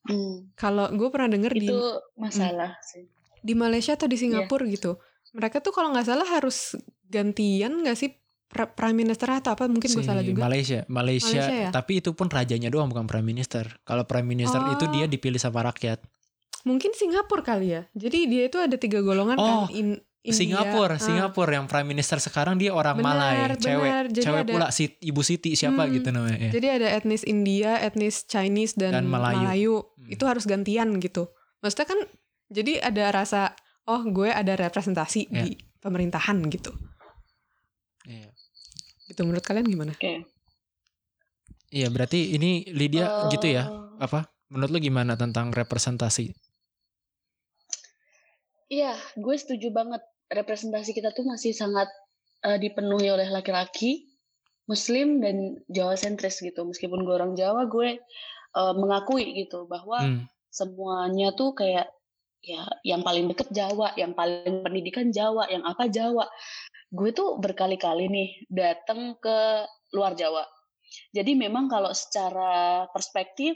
Hmm, 0.02 0.48
Kalau 0.56 0.88
gue 0.90 1.09
pernah 1.11 1.28
denger 1.28 1.52
di 1.52 1.68
itu 1.68 1.76
masalah 2.16 2.80
sih. 2.83 3.04
di 3.38 3.52
Malaysia 3.52 3.92
atau 3.92 4.04
di 4.04 4.16
Iya. 4.16 4.22
Singapura 4.22 4.64
gitu, 4.66 4.96
mereka 5.33 5.59
tuh 5.59 5.71
kalau 5.71 5.90
nggak 5.90 6.05
salah 6.05 6.27
harus 6.27 6.75
gantian 7.05 7.83
gak 7.83 7.95
sih 7.95 8.11
prime 8.49 8.97
minister 8.97 9.31
atau 9.31 9.53
apa? 9.53 9.64
Mungkin 9.64 9.87
gue 9.88 10.03
Si 10.03 10.05
salah 10.05 10.21
juga. 10.21 10.43
Malaysia 10.43 10.83
Malaysia, 10.85 11.38
Malaysia 11.38 11.45
ya? 11.47 11.71
tapi 11.71 11.99
itu 11.99 12.11
pun 12.11 12.27
rajanya 12.27 12.66
doang 12.66 12.87
bukan 12.87 13.05
prime 13.05 13.23
minister 13.25 13.79
kalau 13.83 14.03
prime 14.03 14.27
minister 14.27 14.59
itu 14.69 14.85
Oh. 14.85 14.90
dia 14.90 15.07
dipilih 15.07 15.38
sama 15.38 15.62
rakyat 15.64 16.03
Mungkin 16.61 16.93
Singapura 16.93 17.41
kali 17.43 17.72
ya. 17.72 17.89
Jadi 17.91 18.28
dia 18.28 18.45
itu 18.45 18.61
ada 18.61 18.76
tiga 18.76 19.01
golongan 19.01 19.33
Oh, 19.35 19.64
kan. 19.64 19.72
In- 19.72 19.97
India. 20.20 20.37
Singapura 20.37 20.93
Ah. 20.93 21.01
Singapura 21.01 21.57
yang 21.57 21.64
prime 21.64 21.89
minister 21.89 22.20
sekarang 22.20 22.61
dia 22.61 22.68
orang 22.70 23.01
Benar, 23.01 23.09
Malay 23.09 23.57
cewek 23.57 23.81
benar. 23.81 24.05
Jadi 24.07 24.20
cewek 24.20 24.43
ada- 24.45 24.53
pula 24.53 24.66
si 24.68 24.85
ibu 25.01 25.22
Siti 25.22 25.57
siapa 25.57 25.89
Hmm, 25.89 25.93
gitu 25.95 26.09
namanya 26.11 26.37
ya. 26.37 26.51
Jadi 26.53 26.66
ada 26.68 26.89
etnis 26.93 27.24
India, 27.24 27.81
etnis 27.81 28.28
Chinese 28.28 28.76
dan, 28.76 28.93
Dan 28.93 29.05
Melayu. 29.09 29.41
Melayu. 29.41 29.74
Hmm. 29.97 30.12
Itu 30.12 30.28
harus 30.28 30.45
gantian 30.45 30.93
gitu. 31.01 31.33
Maksudnya 31.59 31.87
kan 31.89 32.01
jadi 32.53 32.72
ada 32.85 33.05
rasa 33.09 33.57
oh 33.91 34.03
gue 34.07 34.30
ada 34.30 34.55
representasi 34.55 35.26
Ya. 35.26 35.43
di 35.43 35.59
pemerintahan 35.82 36.38
gitu. 36.47 36.70
Iya. 38.07 38.30
Gitu 39.11 39.20
menurut 39.26 39.43
kalian 39.43 39.66
gimana? 39.66 39.93
Oke. 39.99 40.22
Iya 41.70 41.91
berarti 41.91 42.34
ini 42.38 42.66
Lydia 42.70 43.26
Eh, 43.26 43.34
gitu 43.34 43.47
ya 43.51 43.66
apa 43.99 44.30
menurut 44.51 44.70
lu 44.74 44.78
gimana 44.82 45.14
tentang 45.14 45.55
representasi? 45.55 46.34
Iya, 48.70 48.95
gue 49.18 49.34
setuju 49.34 49.74
banget. 49.74 50.03
Representasi 50.30 50.95
kita 50.95 51.11
tuh 51.11 51.26
masih 51.26 51.51
sangat 51.51 51.91
uh, 52.47 52.55
dipenuhi 52.55 53.11
oleh 53.11 53.26
laki-laki, 53.26 54.07
Muslim 54.70 55.18
dan 55.18 55.59
Jawa 55.66 55.99
sentris 55.99 56.38
gitu. 56.38 56.62
Meskipun 56.62 57.03
gue 57.03 57.14
orang 57.14 57.34
Jawa, 57.34 57.66
gue 57.66 57.99
uh, 58.55 58.74
mengakui 58.78 59.26
gitu 59.43 59.66
bahwa 59.66 60.07
hmm. 60.07 60.22
semuanya 60.55 61.34
tuh 61.34 61.51
kayak 61.59 61.91
ya 62.41 62.64
yang 62.82 63.05
paling 63.05 63.28
deket 63.28 63.53
Jawa, 63.53 63.93
yang 63.97 64.16
paling 64.16 64.64
pendidikan 64.64 65.12
Jawa, 65.12 65.49
yang 65.53 65.64
apa 65.64 65.86
Jawa. 65.88 66.26
Gue 66.91 67.14
tuh 67.14 67.38
berkali-kali 67.38 68.11
nih 68.11 68.28
datang 68.51 69.14
ke 69.22 69.64
luar 69.95 70.18
Jawa. 70.18 70.43
Jadi 71.14 71.38
memang 71.38 71.70
kalau 71.70 71.95
secara 71.95 72.84
perspektif 72.91 73.55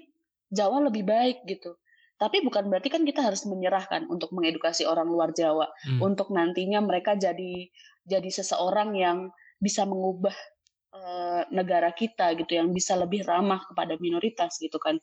Jawa 0.55 0.87
lebih 0.87 1.03
baik 1.03 1.43
gitu. 1.51 1.75
Tapi 2.15 2.47
bukan 2.47 2.71
berarti 2.71 2.95
kan 2.95 3.03
kita 3.03 3.27
harus 3.27 3.43
menyerahkan 3.43 4.07
untuk 4.07 4.31
mengedukasi 4.31 4.87
orang 4.87 5.11
luar 5.11 5.35
Jawa 5.35 5.67
hmm. 5.67 5.99
untuk 5.99 6.31
nantinya 6.31 6.79
mereka 6.79 7.19
jadi 7.19 7.67
jadi 8.07 8.31
seseorang 8.31 8.95
yang 8.95 9.19
bisa 9.59 9.83
mengubah 9.83 10.37
uh, 10.95 11.43
negara 11.51 11.91
kita 11.91 12.39
gitu 12.39 12.55
yang 12.55 12.71
bisa 12.71 12.95
lebih 12.95 13.27
ramah 13.27 13.67
kepada 13.67 13.99
minoritas 13.99 14.63
gitu 14.63 14.79
kan. 14.79 15.03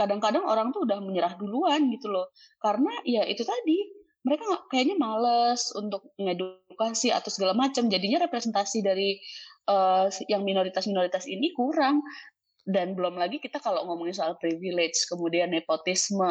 Kadang-kadang 0.00 0.48
orang 0.48 0.72
tuh 0.72 0.88
udah 0.88 0.96
menyerah 1.04 1.36
duluan 1.36 1.92
gitu 1.92 2.08
loh. 2.08 2.32
Karena 2.56 2.88
ya 3.04 3.28
itu 3.28 3.44
tadi 3.44 4.00
mereka 4.24 4.48
gak, 4.48 4.62
kayaknya 4.72 4.96
males 4.96 5.68
untuk 5.76 6.16
mengedukasi 6.16 7.12
atau 7.12 7.28
segala 7.28 7.52
macam. 7.52 7.92
Jadinya 7.92 8.24
representasi 8.24 8.80
dari 8.80 9.20
uh, 9.68 10.08
yang 10.32 10.40
minoritas-minoritas 10.48 11.28
ini 11.28 11.52
kurang 11.52 12.00
dan 12.68 12.92
belum 12.94 13.16
lagi 13.16 13.40
kita 13.40 13.58
kalau 13.62 13.84
ngomongin 13.88 14.14
soal 14.14 14.36
privilege 14.36 15.08
kemudian 15.08 15.50
nepotisme 15.50 16.30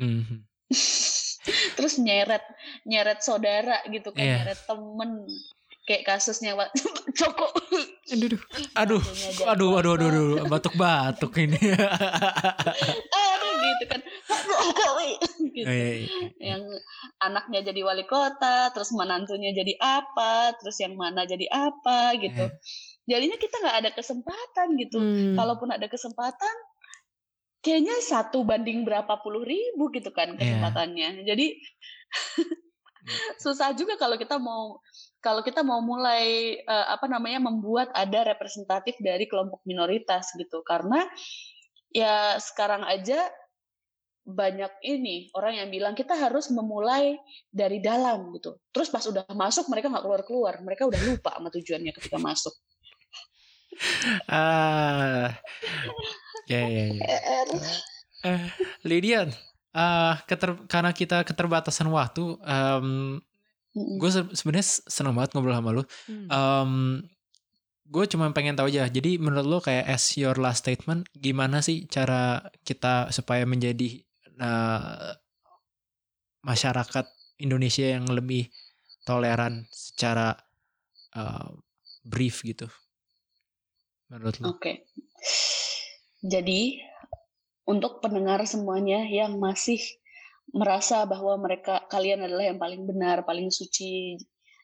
mm-hmm. 0.00 0.40
terus 1.76 1.94
nyeret 2.00 2.44
nyeret 2.88 3.20
saudara 3.20 3.84
gitu 3.88 4.10
kan 4.12 4.24
yeah. 4.24 4.36
nyeret 4.42 4.60
temen 4.64 5.10
kayak 5.88 6.04
kasusnya 6.04 6.52
Coko 7.16 7.48
aduh 8.14 8.40
aduh 8.76 9.02
aduh 9.48 9.70
aduh 9.80 9.92
aduh 9.96 10.08
aduh 10.12 10.28
batuk 10.52 10.76
batuk 10.76 11.32
ini 11.40 11.56
aduh 13.24 13.52
gitu 13.56 13.84
kan 13.88 14.00
gitu. 15.56 15.66
Oh, 15.66 15.74
iya, 15.74 16.04
iya. 16.04 16.28
yang 16.38 16.62
anaknya 17.18 17.72
jadi 17.72 17.80
wali 17.82 18.04
kota 18.04 18.68
terus 18.76 18.92
menantunya 18.92 19.56
jadi 19.56 19.74
apa 19.80 20.54
terus 20.60 20.76
yang 20.84 20.94
mana 20.94 21.24
jadi 21.24 21.48
apa 21.48 22.14
gitu 22.20 22.44
yeah 22.46 22.96
jadinya 23.08 23.40
kita 23.40 23.56
nggak 23.56 23.78
ada 23.80 23.90
kesempatan 23.96 24.66
gitu 24.76 25.00
hmm. 25.00 25.34
kalaupun 25.34 25.72
ada 25.72 25.88
kesempatan 25.88 26.54
kayaknya 27.64 27.96
satu 28.04 28.44
banding 28.44 28.84
berapa 28.84 29.18
puluh 29.24 29.42
ribu 29.42 29.88
gitu 29.96 30.12
kan 30.12 30.36
iya. 30.36 30.38
kesempatannya 30.38 31.08
yeah. 31.24 31.26
jadi 31.32 31.46
susah 33.42 33.72
juga 33.72 33.96
kalau 33.96 34.20
kita 34.20 34.36
mau 34.36 34.84
kalau 35.28 35.44
kita 35.44 35.60
mau 35.60 35.84
mulai 35.84 36.56
uh, 36.64 36.96
apa 36.96 37.04
namanya 37.04 37.36
membuat 37.52 37.92
ada 37.92 38.24
representatif 38.24 38.96
dari 38.96 39.28
kelompok 39.28 39.60
minoritas 39.68 40.32
gitu. 40.40 40.64
Karena 40.64 41.04
ya 41.92 42.40
sekarang 42.40 42.88
aja 42.88 43.28
banyak 44.24 44.72
ini 44.84 45.28
orang 45.36 45.60
yang 45.60 45.68
bilang 45.68 45.92
kita 45.92 46.16
harus 46.16 46.48
memulai 46.48 47.20
dari 47.52 47.84
dalam 47.84 48.32
gitu. 48.40 48.56
Terus 48.72 48.88
pas 48.88 49.04
udah 49.04 49.28
masuk 49.36 49.68
mereka 49.68 49.92
nggak 49.92 50.04
keluar 50.08 50.22
keluar 50.24 50.54
mereka 50.64 50.88
udah 50.88 51.00
lupa 51.04 51.36
sama 51.36 51.52
tujuannya 51.52 51.92
ketika 51.92 52.16
masuk. 52.16 52.56
Ah. 54.24 55.36
Ya 56.48 56.64
ya 56.64 56.84
ya. 56.96 57.04
Uh, 58.24 58.48
Lydia 58.88 59.28
uh, 59.76 60.16
keter 60.24 60.56
karena 60.64 60.90
kita 60.96 61.20
keterbatasan 61.28 61.92
waktu 61.92 62.40
um, 62.40 63.20
gue 63.98 64.10
se 64.10 64.22
sebenarnya 64.34 64.66
seneng 64.86 65.14
banget 65.14 65.30
ngobrol 65.34 65.54
sama 65.54 65.70
lu 65.70 65.84
um, 66.30 67.02
gue 67.88 68.04
cuma 68.10 68.28
pengen 68.36 68.58
tahu 68.58 68.68
aja 68.68 68.90
jadi 68.90 69.16
menurut 69.16 69.46
lo 69.46 69.58
kayak 69.64 69.88
as 69.88 70.04
your 70.20 70.36
last 70.36 70.66
statement 70.66 71.08
gimana 71.16 71.64
sih 71.64 71.88
cara 71.88 72.44
kita 72.66 73.08
supaya 73.14 73.48
menjadi 73.48 74.04
uh, 74.42 75.16
masyarakat 76.44 77.06
Indonesia 77.40 77.86
yang 77.86 78.04
lebih 78.10 78.50
toleran 79.06 79.64
secara 79.72 80.36
uh, 81.16 81.48
brief 82.04 82.44
gitu 82.44 82.68
menurut 84.08 84.36
lo? 84.40 84.44
Oke. 84.52 84.60
Okay. 84.60 84.76
Jadi 86.24 86.82
untuk 87.68 88.00
pendengar 88.00 88.42
semuanya 88.48 89.04
yang 89.04 89.36
masih 89.36 89.78
merasa 90.52 91.04
bahwa 91.04 91.36
mereka 91.40 91.84
kalian 91.92 92.24
adalah 92.24 92.44
yang 92.48 92.60
paling 92.60 92.82
benar, 92.88 93.24
paling 93.28 93.52
suci, 93.52 94.16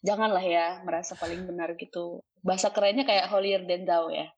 janganlah 0.04 0.44
ya 0.44 0.80
merasa 0.84 1.16
paling 1.16 1.44
benar 1.48 1.76
gitu. 1.76 2.24
Bahasa 2.44 2.72
kerennya 2.72 3.08
kayak 3.08 3.28
holier 3.32 3.64
than 3.64 3.88
thou 3.88 4.12
ya. 4.12 4.28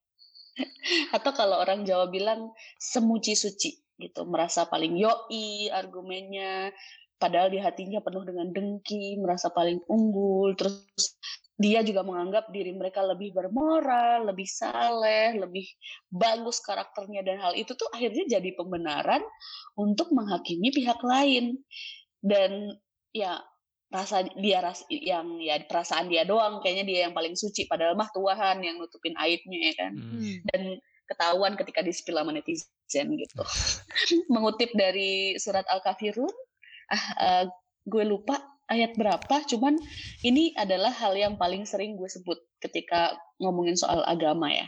Atau 1.17 1.35
kalau 1.35 1.61
orang 1.61 1.83
Jawa 1.83 2.09
bilang 2.09 2.55
semuci 2.79 3.35
suci 3.35 3.75
gitu, 3.99 4.29
merasa 4.29 4.69
paling 4.69 4.95
yoi 4.95 5.73
argumennya, 5.73 6.71
padahal 7.17 7.49
di 7.49 7.59
hatinya 7.61 8.05
penuh 8.05 8.25
dengan 8.29 8.53
dengki, 8.53 9.17
merasa 9.21 9.49
paling 9.51 9.81
unggul, 9.89 10.53
terus 10.55 11.17
dia 11.57 11.81
juga 11.81 12.05
menganggap 12.05 12.53
diri 12.53 12.77
mereka 12.77 13.01
lebih 13.01 13.33
bermoral, 13.33 14.29
lebih 14.29 14.45
saleh, 14.45 15.41
lebih 15.41 15.65
bagus 16.13 16.61
karakternya 16.61 17.25
dan 17.25 17.41
hal 17.41 17.57
itu 17.57 17.73
tuh 17.73 17.89
akhirnya 17.97 18.29
jadi 18.39 18.53
pembenaran 18.53 19.25
untuk 19.73 20.13
menghakimi 20.13 20.69
pihak 20.69 21.01
lain. 21.01 21.57
Dan 22.21 22.77
ya 23.17 23.41
rasa 23.89 24.29
dia 24.37 24.61
ras 24.61 24.85
yang 24.93 25.41
ya 25.41 25.57
perasaan 25.65 26.13
dia 26.13 26.29
doang 26.29 26.61
kayaknya 26.61 26.85
dia 26.85 26.99
yang 27.09 27.15
paling 27.17 27.33
suci 27.39 27.65
padahal 27.71 27.97
mah 27.97 28.11
Tuhan 28.13 28.61
yang 28.61 28.77
nutupin 28.77 29.17
aibnya 29.17 29.73
ya 29.73 29.75
kan. 29.81 29.93
Hmm. 29.97 30.37
Dan 30.53 30.63
ketahuan 31.09 31.57
ketika 31.57 31.81
di 31.81 31.95
sama 31.97 32.37
netizen 32.37 33.17
gitu. 33.17 33.41
Mengutip 34.33 34.77
dari 34.77 35.41
surat 35.41 35.65
Al-Kafirun, 35.73 36.35
ah, 36.93 37.05
uh, 37.17 37.45
gue 37.87 38.05
lupa 38.05 38.56
ayat 38.67 38.99
berapa, 38.99 39.37
cuman 39.47 39.79
ini 40.27 40.53
adalah 40.59 40.91
hal 40.91 41.15
yang 41.15 41.35
paling 41.39 41.67
sering 41.67 41.95
gue 41.95 42.11
sebut 42.11 42.39
ketika 42.59 43.15
ngomongin 43.39 43.79
soal 43.79 44.03
agama 44.07 44.51
ya. 44.51 44.67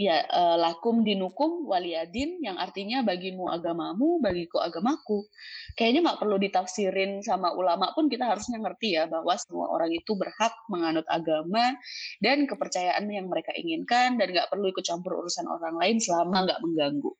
Ya, 0.00 0.24
uh, 0.32 0.56
lakum 0.56 1.04
dinukum 1.04 1.68
waliyadin 1.68 2.40
yang 2.40 2.56
artinya 2.56 3.04
bagimu 3.04 3.52
agamamu, 3.52 4.16
bagiku 4.24 4.56
agamaku. 4.56 5.28
Kayaknya 5.76 6.00
nggak 6.08 6.20
perlu 6.24 6.40
ditafsirin 6.40 7.20
sama 7.20 7.52
ulama 7.52 7.92
pun 7.92 8.08
kita 8.08 8.24
harusnya 8.24 8.64
ngerti 8.64 8.96
ya 8.96 9.12
bahwa 9.12 9.36
semua 9.36 9.68
orang 9.68 9.92
itu 9.92 10.16
berhak 10.16 10.56
menganut 10.72 11.04
agama 11.04 11.76
dan 12.16 12.48
kepercayaan 12.48 13.12
yang 13.12 13.28
mereka 13.28 13.52
inginkan 13.52 14.16
dan 14.16 14.32
nggak 14.32 14.48
perlu 14.48 14.72
ikut 14.72 14.88
campur 14.88 15.20
urusan 15.20 15.44
orang 15.44 15.76
lain 15.76 16.00
selama 16.00 16.48
nggak 16.48 16.60
mengganggu. 16.64 17.12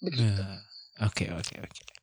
Begitu. 0.00 0.40
Ya, 0.40 1.04
oke, 1.04 1.24
oke, 1.28 1.54
oke. 1.60 1.97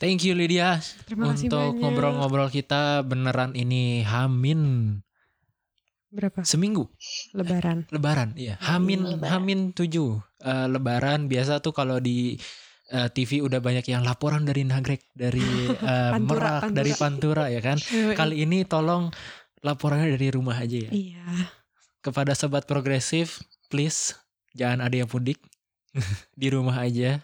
Thank 0.00 0.24
you 0.24 0.32
Lydia 0.32 0.80
Terima 1.04 1.34
untuk 1.34 1.76
ngobrol-ngobrol 1.76 2.48
kita 2.48 3.04
beneran 3.04 3.52
ini 3.52 4.06
Hamin 4.06 4.96
berapa? 6.10 6.42
Seminggu. 6.42 6.90
Lebaran. 7.32 7.86
Lebaran, 7.88 8.34
iya. 8.34 8.58
Hamin 8.58 9.06
lebaran. 9.06 9.30
Hamin 9.30 9.60
tujuh. 9.70 10.18
Uh, 10.42 10.66
lebaran 10.66 11.30
biasa 11.30 11.62
tuh 11.62 11.70
kalau 11.70 12.02
di 12.02 12.34
uh, 12.90 13.06
eh, 13.06 13.08
TV 13.12 13.44
udah 13.44 13.62
banyak 13.62 13.86
yang 13.86 14.02
laporan 14.02 14.42
dari 14.42 14.66
Nagrek, 14.66 15.06
dari 15.14 15.70
uh, 15.70 16.10
Pantura, 16.18 16.18
Merak, 16.18 16.60
Pantura. 16.66 16.76
dari 16.76 16.92
Pantura 16.98 17.44
ya 17.46 17.60
kan. 17.62 17.78
Kali 18.18 18.42
ini 18.42 18.66
tolong 18.66 19.08
laporannya 19.62 20.18
dari 20.18 20.28
rumah 20.34 20.58
aja 20.58 20.90
ya. 20.90 20.90
Iya. 20.90 21.24
Kepada 22.02 22.34
sobat 22.34 22.66
progresif, 22.66 23.44
please 23.70 24.16
jangan 24.56 24.82
ada 24.82 24.96
yang 24.98 25.08
pudik 25.08 25.38
di 26.40 26.48
rumah 26.50 26.82
aja 26.82 27.22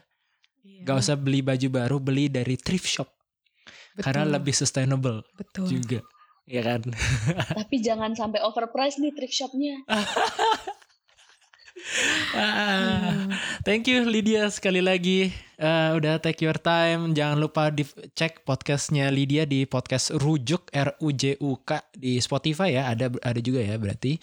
Iya. 0.67 0.83
Gak 0.83 0.97
usah 0.99 1.17
beli 1.17 1.41
baju 1.47 1.69
baru, 1.71 1.97
beli 2.03 2.27
dari 2.27 2.59
thrift 2.59 2.91
shop. 2.91 3.09
Betul. 3.95 4.03
Karena 4.03 4.37
lebih 4.37 4.53
sustainable 4.53 5.23
Betul. 5.39 5.71
juga. 5.71 6.01
Ya 6.47 6.63
kan? 6.63 6.83
Tapi 7.63 7.77
jangan 7.79 8.13
sampai 8.19 8.43
overpriced 8.43 8.99
nih 8.99 9.15
thrift 9.15 9.35
shopnya. 9.35 9.79
ah, 12.35 13.31
thank 13.63 13.87
you 13.87 14.03
Lydia 14.03 14.51
sekali 14.51 14.83
lagi 14.83 15.31
uh, 15.61 15.95
udah 15.95 16.19
take 16.19 16.43
your 16.43 16.59
time 16.59 17.15
jangan 17.15 17.39
lupa 17.39 17.71
dicek 17.71 18.43
podcastnya 18.43 19.13
Lydia 19.13 19.47
di 19.47 19.69
podcast 19.69 20.11
rujuk 20.19 20.67
R 20.75 20.99
U 20.99 21.15
J 21.15 21.39
U 21.41 21.63
K 21.63 21.79
di 21.95 22.19
Spotify 22.19 22.75
ya 22.75 22.91
ada 22.91 23.13
ada 23.23 23.41
juga 23.41 23.63
ya 23.63 23.79
berarti 23.79 24.19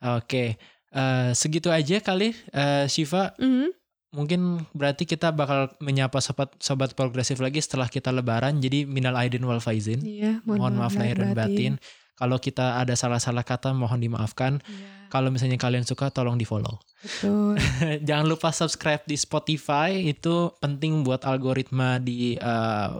oke 0.00 0.24
okay. 0.24 0.48
uh, 0.96 1.28
eh, 1.28 1.30
segitu 1.36 1.68
aja 1.68 2.00
kali 2.00 2.32
uh, 2.56 2.88
Shiva 2.88 3.36
mm 3.36 3.52
-hmm 3.52 3.83
mungkin 4.14 4.62
berarti 4.72 5.04
kita 5.04 5.34
bakal 5.34 5.74
menyapa 5.82 6.22
sobat 6.22 6.54
sobat 6.62 6.94
progresif 6.94 7.42
lagi 7.42 7.58
setelah 7.58 7.90
kita 7.90 8.14
lebaran. 8.14 8.62
Jadi 8.62 8.86
minal 8.86 9.18
aidin 9.18 9.42
wal 9.42 9.60
faizin. 9.60 10.00
Iya, 10.00 10.40
mohon, 10.46 10.72
mohon 10.72 10.74
maaf 10.86 10.94
lahir 10.94 11.18
dan 11.18 11.34
batin. 11.34 11.76
Kalau 12.14 12.38
kita 12.38 12.78
ada 12.78 12.94
salah-salah 12.94 13.42
kata 13.42 13.74
mohon 13.74 13.98
dimaafkan. 13.98 14.62
Iya, 14.62 15.10
Kalau 15.10 15.34
misalnya 15.34 15.58
kalian 15.58 15.82
suka 15.82 16.14
tolong 16.14 16.38
di-follow. 16.38 16.78
betul. 17.02 17.58
Jangan 18.08 18.26
lupa 18.26 18.54
subscribe 18.54 19.02
di 19.02 19.18
Spotify 19.18 19.98
itu 19.98 20.54
penting 20.62 21.02
buat 21.02 21.26
algoritma 21.26 21.98
di 21.98 22.38
eh, 22.38 22.90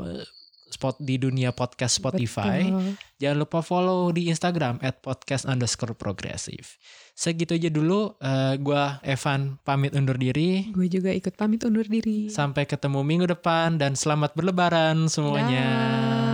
spot 0.74 0.98
di 0.98 1.14
dunia 1.14 1.54
podcast 1.54 2.02
Spotify. 2.02 2.66
Betul. 2.66 2.98
Jangan 3.22 3.38
lupa 3.38 3.58
follow 3.62 4.10
di 4.10 4.26
Instagram 4.26 4.82
at 4.82 4.98
podcast 4.98 5.46
underscore 5.46 5.94
progresif. 5.94 6.74
Segitu 7.14 7.54
aja 7.54 7.70
dulu. 7.70 8.18
eh, 8.18 8.58
gua 8.58 8.98
Evan 9.06 9.62
pamit 9.62 9.94
undur 9.94 10.18
diri. 10.18 10.66
Gue 10.74 10.90
juga 10.90 11.14
ikut 11.14 11.38
pamit 11.38 11.62
undur 11.62 11.86
diri. 11.86 12.26
Sampai 12.26 12.66
ketemu 12.66 13.06
minggu 13.06 13.30
depan 13.30 13.78
dan 13.78 13.94
selamat 13.94 14.34
berlebaran 14.34 15.06
semuanya. 15.06 15.62
Dah. 15.62 16.33